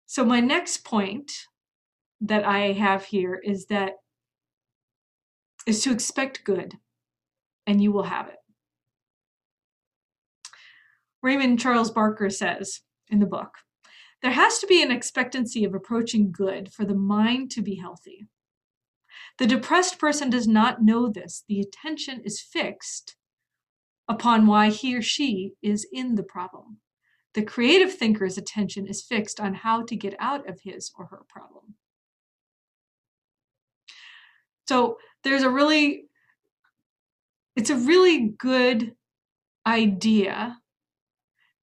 So, 0.06 0.24
my 0.24 0.40
next 0.40 0.86
point 0.86 1.32
that 2.22 2.46
I 2.46 2.74
have 2.74 3.06
here 3.06 3.42
is 3.44 3.66
that 3.66 3.94
is 5.66 5.82
to 5.82 5.92
expect 5.92 6.44
good 6.44 6.76
and 7.66 7.82
you 7.82 7.92
will 7.92 8.04
have 8.04 8.28
it. 8.28 8.38
Raymond 11.24 11.60
Charles 11.60 11.90
Barker 11.90 12.30
says 12.30 12.82
in 13.10 13.18
the 13.18 13.26
book 13.26 13.50
there 14.26 14.34
has 14.34 14.58
to 14.58 14.66
be 14.66 14.82
an 14.82 14.90
expectancy 14.90 15.66
of 15.66 15.76
approaching 15.76 16.32
good 16.32 16.74
for 16.74 16.84
the 16.84 16.96
mind 16.96 17.52
to 17.52 17.62
be 17.62 17.76
healthy. 17.76 18.26
The 19.38 19.46
depressed 19.46 20.00
person 20.00 20.32
does 20.32 20.48
not 20.48 20.82
know 20.82 21.08
this. 21.10 21.44
The 21.48 21.60
attention 21.60 22.22
is 22.26 22.42
fixed 22.42 23.18
upon 24.08 24.48
why 24.48 24.72
he 24.72 24.98
or 24.98 25.04
she 25.04 25.52
is 25.62 25.86
in 25.94 26.16
the 26.16 26.24
problem. 26.24 26.80
The 27.36 27.44
creative 27.44 27.94
thinker's 27.94 28.36
attention 28.36 28.88
is 28.88 29.04
fixed 29.04 29.40
on 29.40 29.54
how 29.54 29.84
to 29.84 29.96
get 29.96 30.16
out 30.18 30.50
of 30.50 30.62
his 30.62 30.92
or 30.98 31.06
her 31.06 31.22
problem. 31.30 31.76
So 34.68 34.98
there's 35.24 35.44
a 35.44 35.52
really, 35.52 36.06
it's 37.56 37.70
a 37.70 37.76
really 37.76 38.30
good 38.40 38.96
idea 39.68 40.58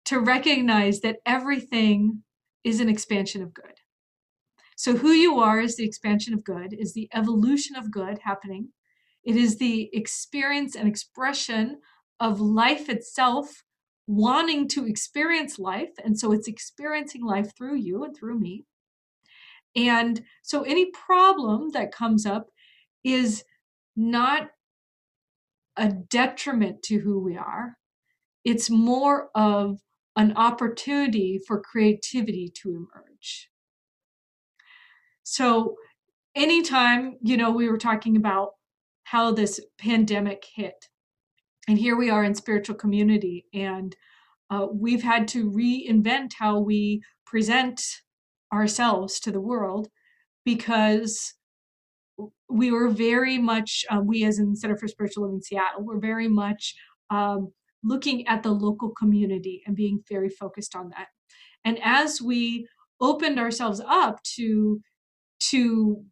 to 0.04 0.20
recognize 0.20 1.00
that 1.00 1.16
everything 1.26 2.22
is 2.64 2.80
an 2.80 2.88
expansion 2.88 3.42
of 3.42 3.54
good. 3.54 3.80
So, 4.76 4.96
who 4.96 5.10
you 5.10 5.38
are 5.38 5.60
is 5.60 5.76
the 5.76 5.84
expansion 5.84 6.34
of 6.34 6.44
good, 6.44 6.72
is 6.72 6.92
the 6.92 7.08
evolution 7.12 7.76
of 7.76 7.90
good 7.90 8.20
happening. 8.24 8.70
It 9.24 9.36
is 9.36 9.58
the 9.58 9.90
experience 9.92 10.74
and 10.74 10.88
expression 10.88 11.80
of 12.18 12.40
life 12.40 12.88
itself 12.88 13.62
wanting 14.06 14.68
to 14.68 14.86
experience 14.86 15.58
life. 15.58 15.90
And 16.04 16.18
so 16.18 16.32
it's 16.32 16.48
experiencing 16.48 17.24
life 17.24 17.56
through 17.56 17.76
you 17.76 18.04
and 18.04 18.16
through 18.16 18.38
me. 18.38 18.64
And 19.74 20.22
so 20.42 20.62
any 20.62 20.90
problem 20.90 21.70
that 21.70 21.92
comes 21.92 22.26
up 22.26 22.48
is 23.04 23.44
not 23.96 24.50
a 25.76 25.88
detriment 25.88 26.82
to 26.82 26.98
who 26.98 27.18
we 27.20 27.36
are, 27.36 27.78
it's 28.44 28.68
more 28.68 29.30
of 29.34 29.78
an 30.16 30.32
opportunity 30.36 31.40
for 31.46 31.60
creativity 31.60 32.52
to 32.62 32.70
emerge. 32.70 33.50
So, 35.22 35.76
anytime, 36.34 37.16
you 37.22 37.36
know, 37.36 37.50
we 37.50 37.68
were 37.68 37.78
talking 37.78 38.16
about 38.16 38.50
how 39.04 39.32
this 39.32 39.60
pandemic 39.78 40.44
hit, 40.54 40.88
and 41.68 41.78
here 41.78 41.96
we 41.96 42.10
are 42.10 42.24
in 42.24 42.34
spiritual 42.34 42.76
community, 42.76 43.46
and 43.54 43.96
uh, 44.50 44.66
we've 44.70 45.02
had 45.02 45.28
to 45.28 45.50
reinvent 45.50 46.32
how 46.38 46.58
we 46.58 47.02
present 47.24 47.80
ourselves 48.52 49.18
to 49.20 49.30
the 49.30 49.40
world 49.40 49.88
because 50.44 51.34
we 52.50 52.70
were 52.70 52.88
very 52.88 53.38
much, 53.38 53.84
uh, 53.90 54.00
we 54.00 54.24
as 54.24 54.38
in 54.38 54.54
Center 54.54 54.76
for 54.76 54.88
Spiritual 54.88 55.24
Living 55.24 55.40
Seattle, 55.40 55.82
were 55.82 55.98
very 55.98 56.28
much 56.28 56.74
um, 57.10 57.52
looking 57.82 58.26
at 58.26 58.42
the 58.42 58.52
local 58.52 58.90
community 58.90 59.62
and 59.66 59.76
being 59.76 60.02
very 60.08 60.28
focused 60.28 60.74
on 60.76 60.90
that. 60.90 61.08
And 61.64 61.78
as 61.82 62.20
we 62.20 62.66
opened 63.00 63.38
ourselves 63.38 63.80
up 63.86 64.22
to 64.36 64.80
to 65.50 66.04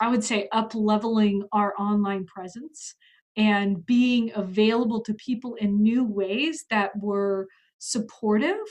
I 0.00 0.08
would 0.08 0.24
say 0.24 0.48
up 0.52 0.74
leveling 0.74 1.44
our 1.52 1.74
online 1.78 2.26
presence 2.26 2.94
and 3.36 3.84
being 3.86 4.32
available 4.34 5.02
to 5.04 5.14
people 5.14 5.54
in 5.54 5.82
new 5.82 6.04
ways 6.04 6.64
that 6.70 6.90
were 6.98 7.48
supportive 7.78 8.66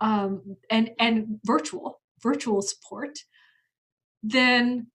um, 0.00 0.56
and 0.70 0.90
and 0.98 1.40
virtual 1.44 2.00
virtual 2.22 2.62
support, 2.62 3.18
then 4.22 4.88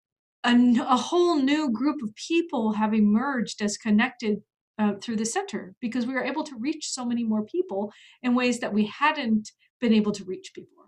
a, 0.44 0.54
a 0.80 0.96
whole 0.96 1.36
new 1.38 1.70
group 1.72 2.02
of 2.02 2.14
people 2.14 2.72
have 2.72 2.92
emerged 2.92 3.62
as 3.62 3.76
connected 3.76 4.42
uh, 4.78 4.94
through 5.00 5.16
the 5.16 5.26
center 5.26 5.74
because 5.80 6.06
we 6.06 6.14
were 6.14 6.24
able 6.24 6.44
to 6.44 6.56
reach 6.58 6.88
so 6.88 7.04
many 7.04 7.24
more 7.24 7.44
people 7.44 7.92
in 8.22 8.34
ways 8.34 8.60
that 8.60 8.72
we 8.72 8.86
hadn't 8.86 9.50
been 9.80 9.92
able 9.92 10.12
to 10.12 10.24
reach 10.24 10.52
before. 10.54 10.86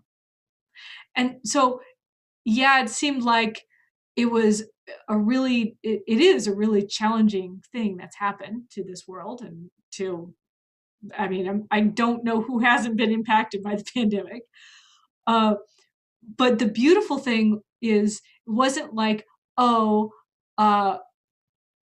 And 1.17 1.37
so, 1.45 1.81
yeah, 2.45 2.83
it 2.83 2.89
seemed 2.89 3.23
like 3.23 3.63
it 4.17 4.27
was 4.27 4.65
a 5.09 5.17
really, 5.17 5.77
it, 5.83 6.03
it 6.07 6.21
is 6.21 6.47
a 6.47 6.55
really 6.55 6.87
challenging 6.87 7.63
thing 7.73 7.97
that's 7.97 8.17
happened 8.17 8.65
to 8.73 8.85
this 8.85 9.07
world 9.07 9.43
and 9.43 9.71
to, 9.93 10.35
I 11.17 11.29
mean, 11.29 11.49
I'm, 11.49 11.67
I 11.71 11.81
do 11.81 12.13
not 12.13 12.25
know 12.25 12.43
who 12.43 12.59
hasn't 12.71 12.97
been 12.97 13.13
impacted 13.13 13.63
by 13.63 13.77
the 13.77 13.85
pandemic. 13.95 14.43
Uh, 15.27 15.57
but 16.37 16.59
the 16.59 16.67
beautiful 16.67 17.19
thing 17.19 17.61
is, 17.83 18.21
it 18.47 18.51
wasn't 18.51 18.95
like, 18.95 19.25
oh, 19.57 20.11
uh, 20.59 20.99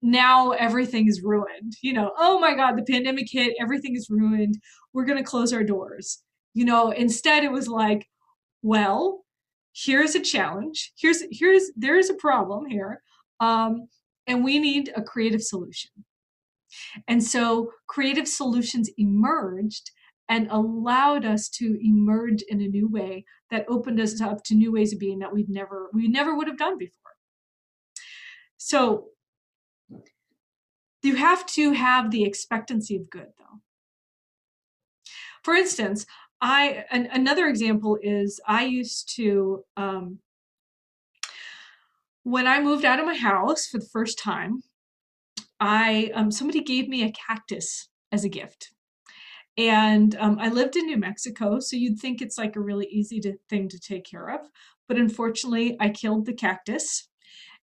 now 0.02 0.52
everything 0.52 1.08
is 1.08 1.22
ruined. 1.24 1.74
You 1.82 1.94
know, 1.94 2.12
oh 2.18 2.40
my 2.40 2.56
God, 2.56 2.78
the 2.78 2.84
pandemic 2.84 3.28
hit, 3.30 3.56
everything 3.60 3.96
is 3.96 4.08
ruined. 4.10 4.56
We're 4.94 5.06
going 5.06 5.18
to 5.18 5.30
close 5.30 5.54
our 5.54 5.64
doors. 5.64 6.22
You 6.54 6.66
know, 6.66 6.92
instead 6.92 7.44
it 7.44 7.52
was 7.52 7.68
like, 7.68 8.08
well, 8.62 9.24
here's 9.74 10.16
a 10.16 10.20
challenge. 10.20 10.92
Here's 10.98 11.24
here's 11.32 11.72
there 11.76 11.98
is 11.98 12.10
a 12.10 12.16
problem 12.16 12.66
here, 12.66 13.02
um, 13.40 13.88
and 14.28 14.44
we 14.44 14.60
need 14.60 14.92
a 14.96 15.02
creative 15.02 15.42
solution. 15.42 15.92
And 17.08 17.24
so 17.24 17.72
creative 17.88 18.28
solutions 18.28 18.90
emerged 18.98 19.92
and 20.28 20.48
allowed 20.52 21.26
us 21.26 21.50
to 21.50 21.78
emerge 21.82 22.44
in 22.48 22.62
a 22.62 22.68
new 22.68 22.88
way 22.88 23.26
that 23.50 23.66
opened 23.68 24.00
us 24.00 24.22
up 24.22 24.44
to 24.46 24.56
new 24.56 24.72
ways 24.72 24.94
of 24.94 25.00
being 25.00 25.20
that 25.20 25.34
we'd 25.34 25.50
never 25.50 25.90
we 25.94 26.08
never 26.08 26.36
would 26.36 26.48
have 26.48 26.58
done 26.58 26.78
before. 26.78 26.94
So 28.58 29.06
you 31.04 31.16
have 31.16 31.46
to 31.48 31.72
have 31.72 32.12
the 32.12 32.24
expectancy 32.24 32.96
of 32.96 33.10
good, 33.10 33.28
though. 33.38 33.60
For 35.44 35.54
instance, 35.54 36.06
I 36.42 36.86
an, 36.92 37.10
another 37.12 37.48
example 37.48 37.98
is 38.02 38.40
I 38.46 38.66
used 38.66 39.16
to 39.16 39.64
um, 39.78 40.20
when 42.24 42.48
I 42.48 42.62
moved 42.62 42.86
out 42.86 43.00
of 43.00 43.06
my 43.06 43.16
house 43.16 43.68
for 43.68 43.80
the 43.80 43.90
first 43.92 44.20
time, 44.20 44.62
I 45.60 46.12
um, 46.14 46.32
somebody 46.32 46.62
gave 46.62 46.88
me 46.88 47.04
a 47.04 47.12
cactus 47.12 47.90
as 48.12 48.24
a 48.24 48.30
gift, 48.30 48.72
and 49.58 50.16
um, 50.18 50.38
I 50.40 50.50
lived 50.50 50.76
in 50.76 50.86
New 50.86 50.98
Mexico, 50.98 51.60
so 51.60 51.76
you'd 51.76 52.00
think 52.00 52.22
it's 52.22 52.38
like 52.38 52.56
a 52.56 52.62
really 52.62 52.88
easy 52.88 53.20
to, 53.22 53.38
thing 53.50 53.68
to 53.70 53.80
take 53.80 54.06
care 54.06 54.30
of, 54.30 54.42
but 54.88 54.98
unfortunately, 54.98 55.76
I 55.80 55.90
killed 55.90 56.26
the 56.26 56.34
cactus, 56.34 57.08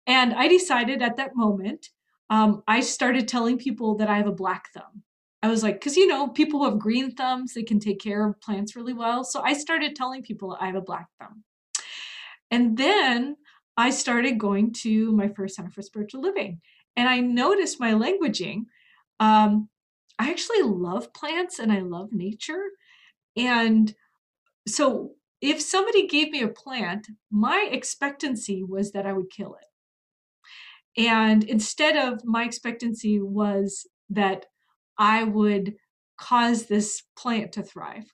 and 0.07 0.35
I 0.35 0.49
decided 0.49 1.03
at 1.03 1.17
that 1.17 1.37
moment 1.37 1.91
um, 2.31 2.63
I 2.67 2.81
started 2.81 3.29
telling 3.29 3.59
people 3.59 3.97
that 3.97 4.09
I 4.09 4.17
have 4.17 4.27
a 4.27 4.33
black 4.33 4.73
thumb. 4.73 5.03
I 5.43 5.49
was 5.49 5.63
like, 5.63 5.75
because 5.75 5.97
you 5.97 6.07
know, 6.07 6.29
people 6.29 6.61
who 6.61 6.71
have 6.71 6.79
green 6.79 7.13
thumbs, 7.13 7.55
they 7.55 7.63
can 7.63 7.79
take 7.79 8.01
care 8.01 8.27
of 8.27 8.41
plants 8.41 8.75
really 8.75 8.93
well. 8.93 9.23
So 9.23 9.43
I 9.43 9.53
started 9.53 9.95
telling 9.95 10.23
people 10.23 10.57
I 10.61 10.67
have 10.67 10.75
a 10.75 10.81
black 10.81 11.07
thumb. 11.21 11.45
And 12.51 12.77
then 12.77 13.37
I 13.77 13.91
started 13.91 14.39
going 14.39 14.73
to 14.83 15.13
my 15.13 15.29
first 15.29 15.57
Center 15.57 15.71
for 15.71 15.83
Spiritual 15.83 16.23
Living. 16.23 16.61
And 16.97 17.09
I 17.09 17.21
noticed 17.21 17.79
my 17.79 17.93
languaging. 17.93 18.65
Um, 19.21 19.69
I 20.19 20.31
actually 20.31 20.63
love 20.63 21.13
plants 21.13 21.59
and 21.59 21.71
I 21.71 21.81
love 21.81 22.13
nature. 22.13 22.65
And 23.37 23.95
so 24.67 25.13
if 25.41 25.61
somebody 25.61 26.07
gave 26.07 26.31
me 26.31 26.43
a 26.43 26.49
plant, 26.49 27.09
my 27.31 27.69
expectancy 27.71 28.63
was 28.63 28.93
that 28.93 29.07
I 29.07 29.13
would 29.13 29.31
kill 29.31 29.55
it. 29.55 29.67
And 30.97 31.45
instead 31.45 31.97
of 31.97 32.25
my 32.25 32.45
expectancy 32.45 33.21
was 33.21 33.87
that 34.11 34.47
I 34.99 35.25
would 35.25 35.75
cause 36.19 36.67
this 36.67 37.03
plant 37.19 37.53
to 37.53 37.63
thrive. 37.63 38.07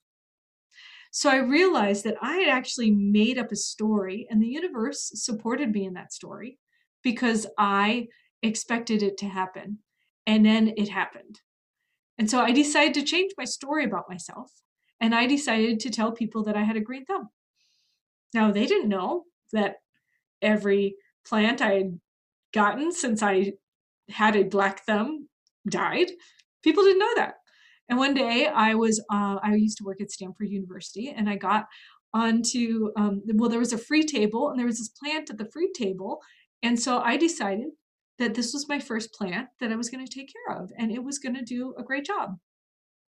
So 1.12 1.31
I 1.31 1.37
realized 1.37 2.05
that 2.05 2.16
I 2.23 2.38
had 2.38 2.49
actually 2.49 2.90
made 2.90 3.38
up 3.38 3.53
a 3.53 3.57
story, 3.57 4.27
and 4.31 4.42
the 4.42 4.49
universe 4.49 5.12
supported 5.14 5.71
me 5.71 5.85
in 5.85 5.92
that 5.95 6.12
story 6.12 6.59
because 7.03 7.47
I 7.59 8.09
expected 8.42 9.03
it 9.03 9.18
to 9.18 9.27
happen. 9.27 9.79
And 10.27 10.45
then 10.45 10.73
it 10.77 10.88
happened. 10.88 11.40
And 12.18 12.31
so 12.31 12.40
I 12.40 12.53
decided 12.53 12.95
to 12.95 13.03
change 13.03 13.33
my 13.37 13.45
story 13.45 13.85
about 13.85 14.09
myself. 14.09 14.51
And 15.01 15.14
I 15.14 15.27
decided 15.27 15.81
to 15.81 15.90
tell 15.90 16.12
people 16.12 16.45
that 16.45 16.57
I 16.57 16.62
had 16.62 16.77
a 16.77 16.81
green 16.81 17.05
thumb. 17.05 17.29
Now, 18.33 18.51
they 18.51 18.66
didn't 18.66 18.88
know 18.88 19.25
that 19.53 19.77
every 20.40 20.95
plant 21.27 21.61
I 21.61 21.73
had 21.75 22.01
gotten 22.53 22.93
since 22.93 23.23
I 23.23 23.53
had 24.09 24.37
a 24.37 24.45
black 24.45 24.85
thumb 24.85 25.29
died. 25.69 26.11
People 26.62 26.85
didn't 26.85 27.01
know 27.01 27.15
that. 27.17 27.35
And 27.88 27.99
one 27.99 28.15
day 28.15 28.47
I 28.47 28.75
was, 28.75 29.01
uh, 29.12 29.38
I 29.43 29.55
used 29.55 29.79
to 29.79 29.85
work 29.85 30.01
at 30.01 30.11
Stanford 30.11 30.49
University 30.49 31.11
and 31.11 31.29
I 31.29 31.37
got 31.37 31.67
onto, 32.15 32.91
um, 32.97 33.23
well, 33.35 33.51
there 33.51 33.59
was 33.59 33.73
a 33.73 33.79
free 33.79 34.05
table 34.05 34.51
and 34.51 34.59
there 34.59 34.67
was 34.67 34.79
this 34.79 34.88
plant 34.88 35.31
at 35.31 35.38
the 35.38 35.51
free 35.53 35.71
table. 35.73 36.21
And 36.62 36.79
so 36.79 37.01
I 37.01 37.17
decided 37.17 37.69
that 38.19 38.35
this 38.35 38.53
was 38.53 38.69
my 38.69 38.79
first 38.79 39.12
plant 39.12 39.49
that 39.61 39.73
I 39.73 39.77
was 39.77 39.91
going 39.91 40.07
to 40.07 40.12
take 40.12 40.33
care 40.33 40.57
of 40.57 40.71
and 40.79 40.93
it 40.93 41.03
was 41.03 41.19
going 41.19 41.35
to 41.35 41.45
do 41.45 41.75
a 41.79 41.83
great 41.83 42.05
job. 42.05 42.37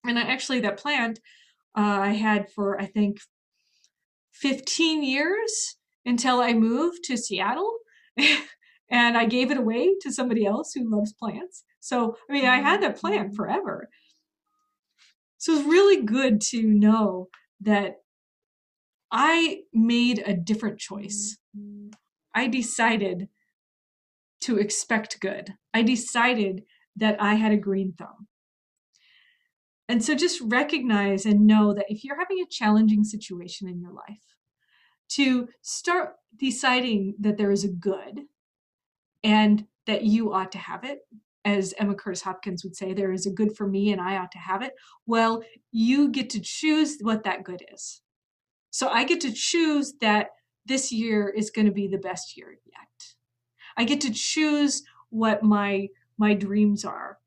And 0.05 0.19
I 0.19 0.23
actually, 0.23 0.61
that 0.61 0.79
plant 0.79 1.21
uh, 1.77 1.81
I 1.81 2.13
had 2.13 2.51
for, 2.51 2.81
I 2.81 2.87
think, 2.87 3.19
15 4.33 5.03
years 5.03 5.77
until 6.05 6.41
I 6.41 6.53
moved 6.55 7.05
to 7.05 7.17
Seattle. 7.17 7.79
and 8.93 9.17
I 9.17 9.25
gave 9.25 9.51
it 9.51 9.57
away 9.57 9.95
to 10.03 10.13
somebody 10.13 10.45
else 10.45 10.75
who 10.75 10.89
loves 10.89 11.15
plants. 11.15 11.65
So, 11.81 12.17
I 12.29 12.33
mean, 12.33 12.45
I 12.45 12.59
had 12.61 12.83
that 12.83 12.99
plant 12.99 13.29
mm-hmm. 13.29 13.35
forever. 13.35 13.89
So 15.39 15.55
it's 15.55 15.67
really 15.67 16.05
good 16.05 16.41
to 16.51 16.63
know 16.63 17.29
that 17.63 17.97
I 19.11 19.63
made 19.73 20.23
a 20.25 20.35
different 20.35 20.79
choice. 20.79 21.39
I 22.35 22.47
decided 22.47 23.29
to 24.43 24.59
expect 24.59 25.21
good. 25.21 25.55
I 25.75 25.83
decided 25.83 26.63
that 26.97 27.21
I 27.21 27.35
had 27.35 27.53
a 27.53 27.57
green 27.57 27.95
thumb. 27.99 28.29
And 29.89 30.05
so 30.05 30.15
just 30.15 30.41
recognize 30.43 31.27
and 31.27 31.47
know 31.47 31.75
that 31.75 31.87
if 31.89 32.05
you're 32.05 32.19
having 32.19 32.41
a 32.41 32.51
challenging 32.51 33.05
situation 33.05 33.69
in 33.69 33.81
your 33.81 33.93
life, 33.93 34.23
to 35.11 35.49
start 35.61 36.15
deciding 36.39 37.15
that 37.21 37.37
there 37.37 37.51
is 37.51 37.65
a 37.65 37.69
good 37.69 38.23
and 39.25 39.65
that 39.87 40.05
you 40.05 40.33
ought 40.33 40.53
to 40.53 40.59
have 40.59 40.85
it. 40.85 41.01
As 41.45 41.75
Emma 41.77 41.95
Curtis 41.95 42.23
Hopkins 42.23 42.63
would 42.63 42.77
say, 42.77 42.93
there 42.93 43.13
is 43.13 43.27
a 43.27 43.31
good 43.31 43.57
for 43.57 43.67
me 43.67 43.91
and 43.91 44.01
I 44.01 44.17
ought 44.19 44.31
to 44.33 44.39
have 44.39 44.63
it. 44.63 44.75
Well, 45.07 45.43
you 45.73 46.09
get 46.09 46.31
to 46.31 46.41
choose 46.41 46.99
what 47.01 47.25
that 47.25 47.43
good 47.43 47.65
is. 47.73 48.01
So 48.71 48.89
I 48.89 49.05
get 49.05 49.21
to 49.23 49.33
choose 49.33 49.95
that 50.01 50.29
this 50.67 50.93
year 50.93 51.29
is 51.29 51.51
going 51.51 51.67
to 51.67 51.73
be 51.73 51.89
the 51.89 51.99
best 51.99 52.37
year 52.37 52.57
yet. 52.65 53.15
I 53.77 53.85
get 53.85 54.01
to 54.03 54.13
choose 54.13 54.83
what 55.11 55.43
my 55.43 55.89
my 56.19 56.35
dreams 56.35 56.85
are. 56.85 57.19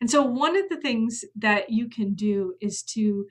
And 0.00 0.10
so 0.10 0.22
one 0.22 0.56
of 0.56 0.68
the 0.68 0.80
things 0.80 1.24
that 1.36 1.70
you 1.70 1.88
can 1.88 2.14
do 2.14 2.54
is 2.60 2.82
to 2.94 3.26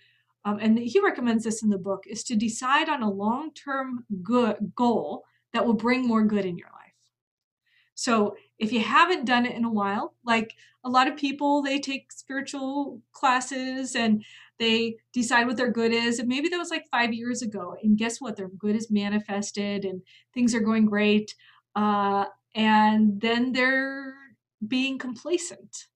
um, 0.46 0.60
and 0.62 0.78
he 0.78 1.00
recommends 1.00 1.44
this 1.44 1.64
in 1.64 1.70
the 1.70 1.78
book 1.78 2.04
is 2.08 2.24
to 2.26 2.36
decide 2.36 2.88
on 2.88 3.02
a 3.02 3.10
long-term 3.10 4.06
good 4.22 4.74
goal 4.76 5.24
that 5.54 5.66
will 5.66 5.74
bring 5.74 6.08
more 6.08 6.24
good 6.24 6.46
in 6.46 6.58
your 6.58 6.70
life 6.70 6.85
so 7.96 8.36
if 8.60 8.72
you 8.72 8.80
haven't 8.80 9.26
done 9.26 9.46
it 9.46 9.56
in 9.56 9.66
a 9.66 9.72
while 9.72 10.16
like 10.26 10.54
a 10.84 10.90
lot 10.90 11.08
of 11.08 11.18
people 11.18 11.62
they 11.62 11.80
take 11.80 12.12
spiritual 12.12 13.02
classes 13.14 13.96
and 13.96 14.24
they 14.60 14.96
decide 15.14 15.48
what 15.48 15.58
their 15.58 15.72
good 15.72 15.92
is 15.92 16.20
and 16.20 16.28
maybe 16.28 16.48
that 16.48 16.58
was 16.58 16.70
like 16.70 16.86
five 16.92 17.14
years 17.14 17.42
ago 17.42 17.76
and 17.84 17.98
guess 17.98 18.22
what 18.22 18.36
their 18.36 18.50
good 18.50 18.76
is 18.76 18.92
manifested 18.92 19.84
and 19.84 20.02
things 20.34 20.54
are 20.54 20.60
going 20.60 20.86
great 20.86 21.34
uh, 21.76 22.26
and 22.54 23.20
then 23.20 23.52
they're 23.52 24.14
being 24.68 24.98
complacent 24.98 25.88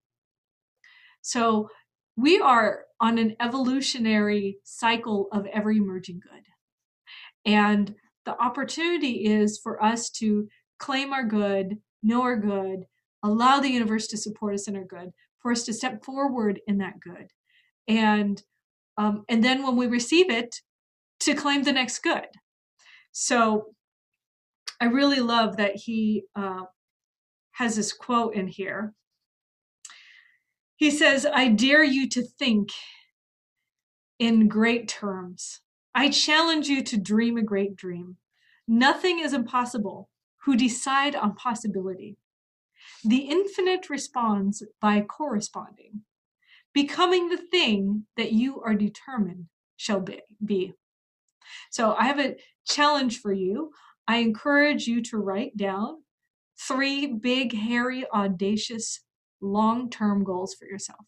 so 1.21 1.69
we 2.15 2.39
are 2.39 2.85
on 2.99 3.17
an 3.17 3.35
evolutionary 3.39 4.57
cycle 4.63 5.27
of 5.31 5.45
every 5.47 5.77
emerging 5.77 6.19
good. 6.21 6.43
And 7.45 7.95
the 8.25 8.38
opportunity 8.38 9.25
is 9.25 9.59
for 9.62 9.81
us 9.81 10.09
to 10.12 10.47
claim 10.79 11.13
our 11.13 11.23
good, 11.23 11.77
know 12.03 12.21
our 12.21 12.38
good, 12.38 12.85
allow 13.23 13.59
the 13.59 13.69
universe 13.69 14.07
to 14.07 14.17
support 14.17 14.53
us 14.53 14.67
in 14.67 14.75
our 14.75 14.83
good, 14.83 15.12
for 15.39 15.51
us 15.51 15.63
to 15.63 15.73
step 15.73 16.03
forward 16.03 16.59
in 16.67 16.77
that 16.79 16.99
good. 16.99 17.31
And 17.88 18.41
um, 18.97 19.23
and 19.29 19.43
then 19.43 19.63
when 19.63 19.77
we 19.77 19.88
receive 19.88 20.29
it, 20.29 20.55
to 21.21 21.33
claim 21.33 21.63
the 21.63 21.71
next 21.71 21.99
good. 21.99 22.27
So 23.12 23.67
I 24.81 24.85
really 24.85 25.21
love 25.21 25.57
that 25.57 25.75
he 25.75 26.23
uh, 26.35 26.63
has 27.51 27.75
this 27.75 27.93
quote 27.93 28.35
in 28.35 28.47
here 28.47 28.93
he 30.79 30.91
says, 30.91 31.27
I 31.31 31.49
dare 31.49 31.83
you 31.83 32.07
to 32.07 32.23
think 32.23 32.69
in 34.17 34.47
great 34.47 34.88
terms. 34.88 35.59
I 35.93 36.09
challenge 36.09 36.69
you 36.69 36.81
to 36.83 36.97
dream 36.97 37.35
a 37.35 37.43
great 37.43 37.75
dream. 37.75 38.15
Nothing 38.65 39.19
is 39.19 39.33
impossible 39.33 40.07
who 40.43 40.56
decide 40.56 41.15
on 41.15 41.36
possibility. 41.36 42.17
The 43.04 43.30
infinite 43.30 43.89
responds 43.89 44.63
by 44.82 45.02
corresponding, 45.02 46.02
becoming 46.73 47.30
the 47.30 47.38
thing 47.38 48.06
that 48.17 48.32
you 48.32 48.62
are 48.62 48.75
determined 48.75 49.47
shall 49.78 50.06
be. 50.43 50.73
So 51.71 51.93
I 51.95 52.06
have 52.06 52.19
a 52.19 52.36
challenge 52.67 53.19
for 53.21 53.34
you. 53.34 53.71
I 54.08 54.17
encourage 54.17 54.88
you 54.88 55.02
to 55.04 55.17
write 55.17 55.56
down 55.56 56.04
three 56.67 57.08
big, 57.08 57.56
hairy, 57.56 58.06
audacious 58.12 59.02
long 59.41 59.89
term 59.89 60.23
goals 60.23 60.56
for 60.56 60.65
yourself. 60.65 61.06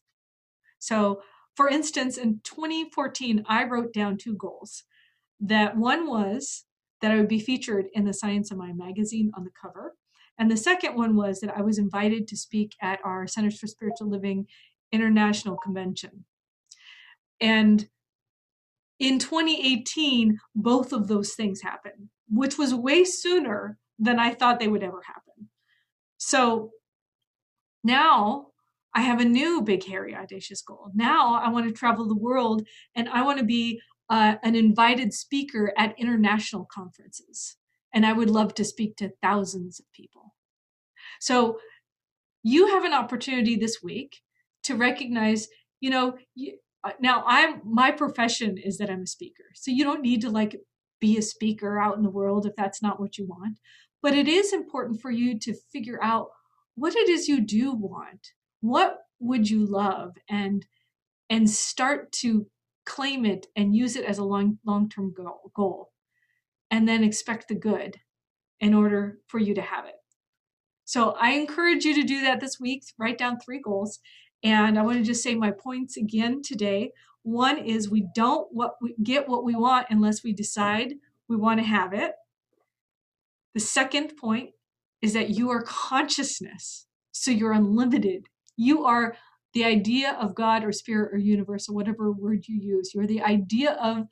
So, 0.80 1.22
for 1.56 1.68
instance, 1.68 2.18
in 2.18 2.40
2014, 2.44 3.44
I 3.48 3.66
wrote 3.66 3.94
down 3.94 4.18
two 4.18 4.36
goals. 4.36 4.84
That 5.40 5.76
one 5.76 6.08
was 6.08 6.64
that 7.02 7.12
I 7.12 7.18
would 7.18 7.28
be 7.28 7.40
featured 7.40 7.88
in 7.94 8.06
the 8.06 8.14
Science 8.14 8.52
of 8.52 8.58
Mind 8.58 8.78
magazine 8.78 9.32
on 9.36 9.44
the 9.44 9.52
cover. 9.60 9.96
And 10.38 10.50
the 10.50 10.58
second 10.58 10.96
one 10.96 11.16
was 11.16 11.40
that 11.40 11.56
I 11.56 11.62
was 11.62 11.78
invited 11.78 12.28
to 12.28 12.38
speak 12.38 12.76
at 12.82 13.00
our 13.04 13.28
Centers 13.28 13.60
for 13.60 13.68
Spiritual 13.68 14.10
Living 14.10 14.48
International 14.92 15.58
Convention. 15.58 16.26
And 17.40 17.88
in 19.00 19.18
2018, 19.18 20.40
both 20.56 20.94
of 20.94 21.08
those 21.08 21.34
things 21.34 21.62
happened, 21.62 22.10
which 22.30 22.58
was 22.58 22.74
way 22.74 23.04
sooner 23.04 23.78
than 23.98 24.20
I 24.20 24.34
thought 24.34 24.60
they 24.60 24.68
would 24.68 24.84
ever 24.84 25.02
happen. 25.06 25.50
So 26.18 26.72
now 27.84 28.48
I 28.94 29.02
have 29.02 29.20
a 29.20 29.26
new 29.26 29.62
big, 29.62 29.86
hairy, 29.86 30.16
audacious 30.16 30.62
goal. 30.62 30.92
Now 30.94 31.36
I 31.36 31.50
want 31.50 31.68
to 31.68 31.74
travel 31.74 32.08
the 32.08 32.16
world 32.16 32.68
and 32.96 33.10
I 33.10 33.24
want 33.24 33.40
to 33.40 33.46
be 33.46 33.82
uh, 34.12 34.36
an 34.44 34.56
invited 34.56 35.14
speaker 35.14 35.74
at 35.78 35.98
international 35.98 36.68
conferences. 36.72 37.56
And 37.94 38.06
I 38.06 38.14
would 38.14 38.30
love 38.30 38.54
to 38.56 38.66
speak 38.66 38.98
to 38.98 39.14
thousands 39.22 39.80
of 39.80 39.92
people. 39.94 40.36
So 41.20 41.58
you 42.44 42.68
have 42.68 42.84
an 42.84 42.94
opportunity 42.94 43.56
this 43.56 43.80
week 43.82 44.18
to 44.64 44.76
recognize, 44.76 45.48
you 45.80 45.90
know, 45.90 46.18
you, 46.36 46.58
uh, 46.84 46.92
now 47.00 47.24
I'm 47.26 47.62
my 47.64 47.92
profession 47.92 48.58
is 48.58 48.78
that 48.78 48.90
I'm 48.90 49.04
a 49.04 49.08
speaker. 49.08 49.46
So 49.56 49.72
you 49.72 49.84
don't 49.84 50.02
need 50.02 50.22
to 50.22 50.30
like 50.30 50.58
be 51.00 51.18
a 51.18 51.22
speaker 51.22 51.80
out 51.80 51.98
in 51.98 52.04
the 52.04 52.10
world 52.10 52.46
if 52.46 52.56
that's 52.56 52.82
not 52.82 53.00
what 53.00 53.18
you 53.18 53.26
want. 53.26 53.60
But 54.04 54.14
it 54.14 54.28
is 54.28 54.54
important 54.54 55.02
for 55.02 55.12
you 55.12 55.40
to 55.40 55.56
figure 55.72 56.00
out 56.04 56.30
what 56.76 56.96
it 56.96 57.10
is 57.10 57.28
you 57.28 57.42
do 57.42 57.74
want 57.74 58.32
what 58.62 59.00
would 59.20 59.50
you 59.50 59.66
love 59.66 60.16
and 60.30 60.66
and 61.30 61.50
start 61.50 62.12
to 62.12 62.46
claim 62.86 63.26
it 63.26 63.48
and 63.56 63.76
use 63.76 63.96
it 63.96 64.06
as 64.06 64.18
a 64.18 64.24
long 64.24 64.58
long-term 64.66 65.14
goal, 65.16 65.52
goal 65.56 65.92
and 66.72 66.88
then 66.88 67.04
expect 67.04 67.48
the 67.48 67.56
good 67.56 67.98
in 68.60 68.74
order 68.74 69.20
for 69.28 69.40
you 69.40 69.54
to 69.56 69.62
have 69.62 69.86
it 69.86 69.96
so 70.86 71.16
i 71.22 71.32
encourage 71.32 71.86
you 71.86 71.96
to 71.96 72.04
do 72.04 72.22
that 72.22 72.40
this 72.40 72.60
week 72.60 72.84
write 72.98 73.18
down 73.18 73.40
three 73.40 73.60
goals 73.60 74.00
And 74.44 74.80
I 74.80 74.84
want 74.84 74.98
to 74.98 75.04
just 75.04 75.24
say 75.24 75.36
my 75.36 75.52
points 75.52 75.98
again 75.98 76.42
today. 76.42 76.92
One 77.24 77.58
is 77.60 77.90
we 77.90 78.08
don't 78.16 78.48
what 78.52 78.76
we 78.82 78.96
get 79.04 79.28
what 79.30 79.44
we 79.44 79.56
want 79.56 79.88
unless 79.90 80.24
we 80.24 80.34
decide 80.34 80.94
we 81.28 81.38
want 81.38 81.60
to 81.60 81.66
have 81.66 81.94
it. 81.94 82.14
The 83.54 83.60
second 83.60 84.16
point 84.18 84.52
is 85.02 85.14
that 85.14 85.30
you 85.32 85.50
are 85.52 85.62
consciousness. 85.64 86.88
So 87.12 87.32
you're 87.32 87.52
unlimited. 87.52 88.28
You 88.58 88.86
are 88.86 89.16
the 89.54 89.66
idea 89.66 90.18
of 90.20 90.36
God 90.36 90.64
or 90.64 90.72
spirit 90.72 91.14
or 91.14 91.18
universe 91.18 91.68
or 91.68 91.74
whatever 91.74 92.12
word 92.12 92.48
you 92.48 92.56
use. 92.56 92.94
You're 92.94 93.08
the 93.08 93.22
idea 93.22 93.74
of 93.74 94.08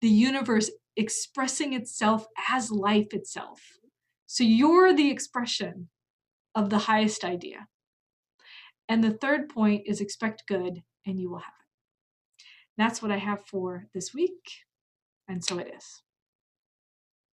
the 0.00 0.08
universe 0.08 0.70
expressing 0.96 1.72
itself 1.72 2.26
as 2.50 2.70
life 2.70 3.12
itself. 3.12 3.60
So 4.26 4.44
you're 4.44 4.94
the 4.94 5.10
expression 5.10 5.88
of 6.54 6.70
the 6.70 6.78
highest 6.78 7.24
idea. 7.24 7.66
And 8.88 9.02
the 9.02 9.12
third 9.12 9.48
point 9.48 9.82
is 9.86 10.00
expect 10.00 10.46
good 10.46 10.82
and 11.06 11.20
you 11.20 11.30
will 11.30 11.38
have 11.38 11.48
it. 11.48 12.44
That's 12.76 13.02
what 13.02 13.10
I 13.10 13.18
have 13.18 13.46
for 13.46 13.86
this 13.94 14.12
week. 14.14 14.50
And 15.28 15.44
so 15.44 15.58
it 15.58 15.72
is. 15.76 16.03